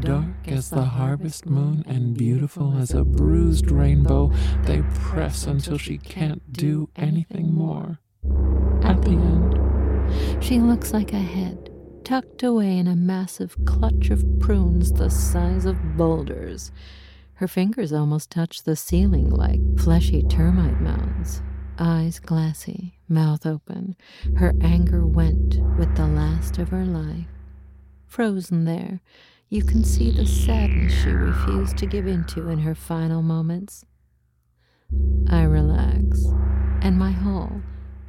Dark 0.00 0.46
as 0.46 0.70
the 0.70 0.84
harvest 0.84 1.46
moon 1.46 1.84
and 1.86 2.16
beautiful 2.16 2.76
as 2.76 2.92
a 2.92 3.04
bruised 3.04 3.70
rainbow, 3.70 4.32
they 4.62 4.82
press 4.94 5.46
until 5.46 5.78
she 5.78 5.98
can't 5.98 6.52
do 6.52 6.88
anything 6.96 7.52
more. 7.52 7.98
At 8.84 9.02
the 9.02 9.10
end, 9.10 10.42
She 10.42 10.58
looks 10.60 10.92
like 10.92 11.12
a 11.12 11.18
head 11.18 11.70
tucked 12.04 12.42
away 12.42 12.78
in 12.78 12.86
a 12.88 12.96
massive 12.96 13.56
clutch 13.64 14.10
of 14.10 14.24
prunes 14.40 14.92
the 14.92 15.08
size 15.08 15.64
of 15.64 15.96
boulders. 15.96 16.72
Her 17.34 17.48
fingers 17.48 17.92
almost 17.92 18.30
touch 18.30 18.62
the 18.62 18.76
ceiling 18.76 19.30
like 19.30 19.60
fleshy 19.78 20.22
termite 20.22 20.80
mounds. 20.80 21.42
Eyes 21.78 22.20
glassy, 22.20 22.98
mouth 23.08 23.46
open, 23.46 23.96
her 24.36 24.52
anger 24.60 25.06
went 25.06 25.58
with 25.78 25.94
the 25.96 26.06
last 26.06 26.58
of 26.58 26.68
her 26.68 26.84
life. 26.84 27.26
Frozen 28.06 28.64
there, 28.64 29.00
you 29.48 29.62
can 29.62 29.84
see 29.84 30.10
the 30.10 30.26
sadness 30.26 30.92
she 30.92 31.10
refused 31.10 31.78
to 31.78 31.86
give 31.86 32.06
into 32.06 32.48
in 32.48 32.58
her 32.58 32.74
final 32.74 33.22
moments. 33.22 33.86
I 35.28 35.44
relax, 35.44 36.26
and 36.82 36.98
my 36.98 37.10
hull 37.10 37.62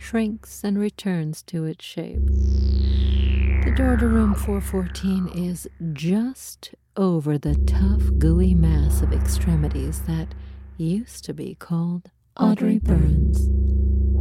shrinks 0.03 0.63
and 0.65 0.77
returns 0.77 1.41
to 1.41 1.63
its 1.63 1.85
shape. 1.85 2.25
The 2.25 3.73
door 3.75 3.95
to 3.95 4.07
room 4.07 4.35
414 4.35 5.29
is 5.29 5.67
just 5.93 6.75
over 6.97 7.37
the 7.37 7.55
tough, 7.65 8.01
gooey 8.17 8.53
mass 8.53 9.01
of 9.01 9.13
extremities 9.13 10.01
that 10.01 10.35
used 10.75 11.23
to 11.25 11.33
be 11.33 11.55
called 11.55 12.11
Audrey 12.37 12.79
Burns. 12.79 13.47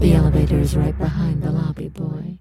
The 0.01 0.14
elevator 0.14 0.59
is 0.59 0.76
right 0.76 0.97
behind 0.97 1.43
the 1.43 1.51
lobby 1.51 1.89
boy, 1.89 2.39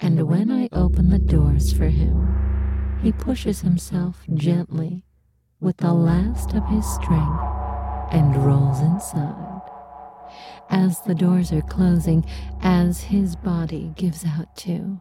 and 0.00 0.26
when 0.26 0.50
I 0.50 0.70
open 0.72 1.10
the 1.10 1.18
doors 1.18 1.72
for 1.72 1.88
him, 1.88 2.98
he 3.02 3.12
pushes 3.12 3.60
himself 3.60 4.22
gently 4.32 5.04
with 5.60 5.76
the 5.76 5.92
last 5.92 6.54
of 6.54 6.66
his 6.68 6.86
strength 6.94 7.44
and 8.10 8.34
rolls 8.36 8.80
inside. 8.80 9.53
As 10.70 11.00
the 11.02 11.14
doors 11.14 11.52
are 11.52 11.62
closing, 11.62 12.24
as 12.62 13.04
his 13.04 13.36
body 13.36 13.92
gives 13.96 14.24
out 14.24 14.54
too, 14.56 15.00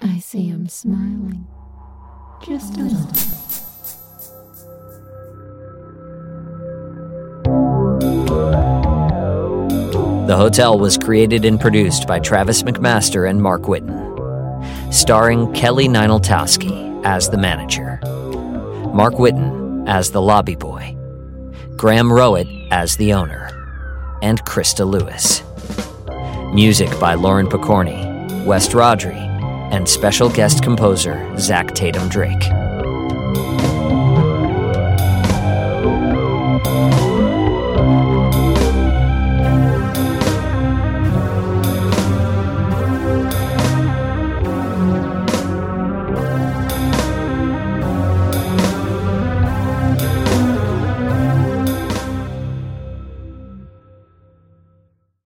I 0.00 0.18
see 0.18 0.48
him 0.48 0.68
smiling. 0.68 1.46
Just 2.42 2.76
a 2.76 2.82
little. 2.82 3.44
The 10.26 10.36
Hotel 10.36 10.78
was 10.78 10.96
created 10.96 11.44
and 11.44 11.60
produced 11.60 12.06
by 12.06 12.18
Travis 12.18 12.62
McMaster 12.62 13.28
and 13.28 13.42
Mark 13.42 13.62
Whitten, 13.62 14.92
starring 14.92 15.52
Kelly 15.52 15.86
Nienaltowski 15.86 17.04
as 17.04 17.28
the 17.28 17.36
manager, 17.36 18.00
Mark 18.94 19.14
Whitten 19.14 19.86
as 19.86 20.10
the 20.10 20.22
lobby 20.22 20.56
boy, 20.56 20.96
Graham 21.76 22.08
Rowat 22.08 22.48
as 22.70 22.96
the 22.96 23.12
owner, 23.12 23.43
and 24.24 24.42
Christa 24.46 24.90
Lewis. 24.90 25.42
Music 26.54 26.88
by 26.98 27.12
Lauren 27.12 27.46
Pokorney, 27.46 28.44
West 28.46 28.70
Rodri, 28.70 29.20
and 29.70 29.86
special 29.86 30.30
guest 30.30 30.62
composer 30.62 31.38
Zach 31.38 31.66
Tatom 31.68 32.10
Drake. 32.10 32.73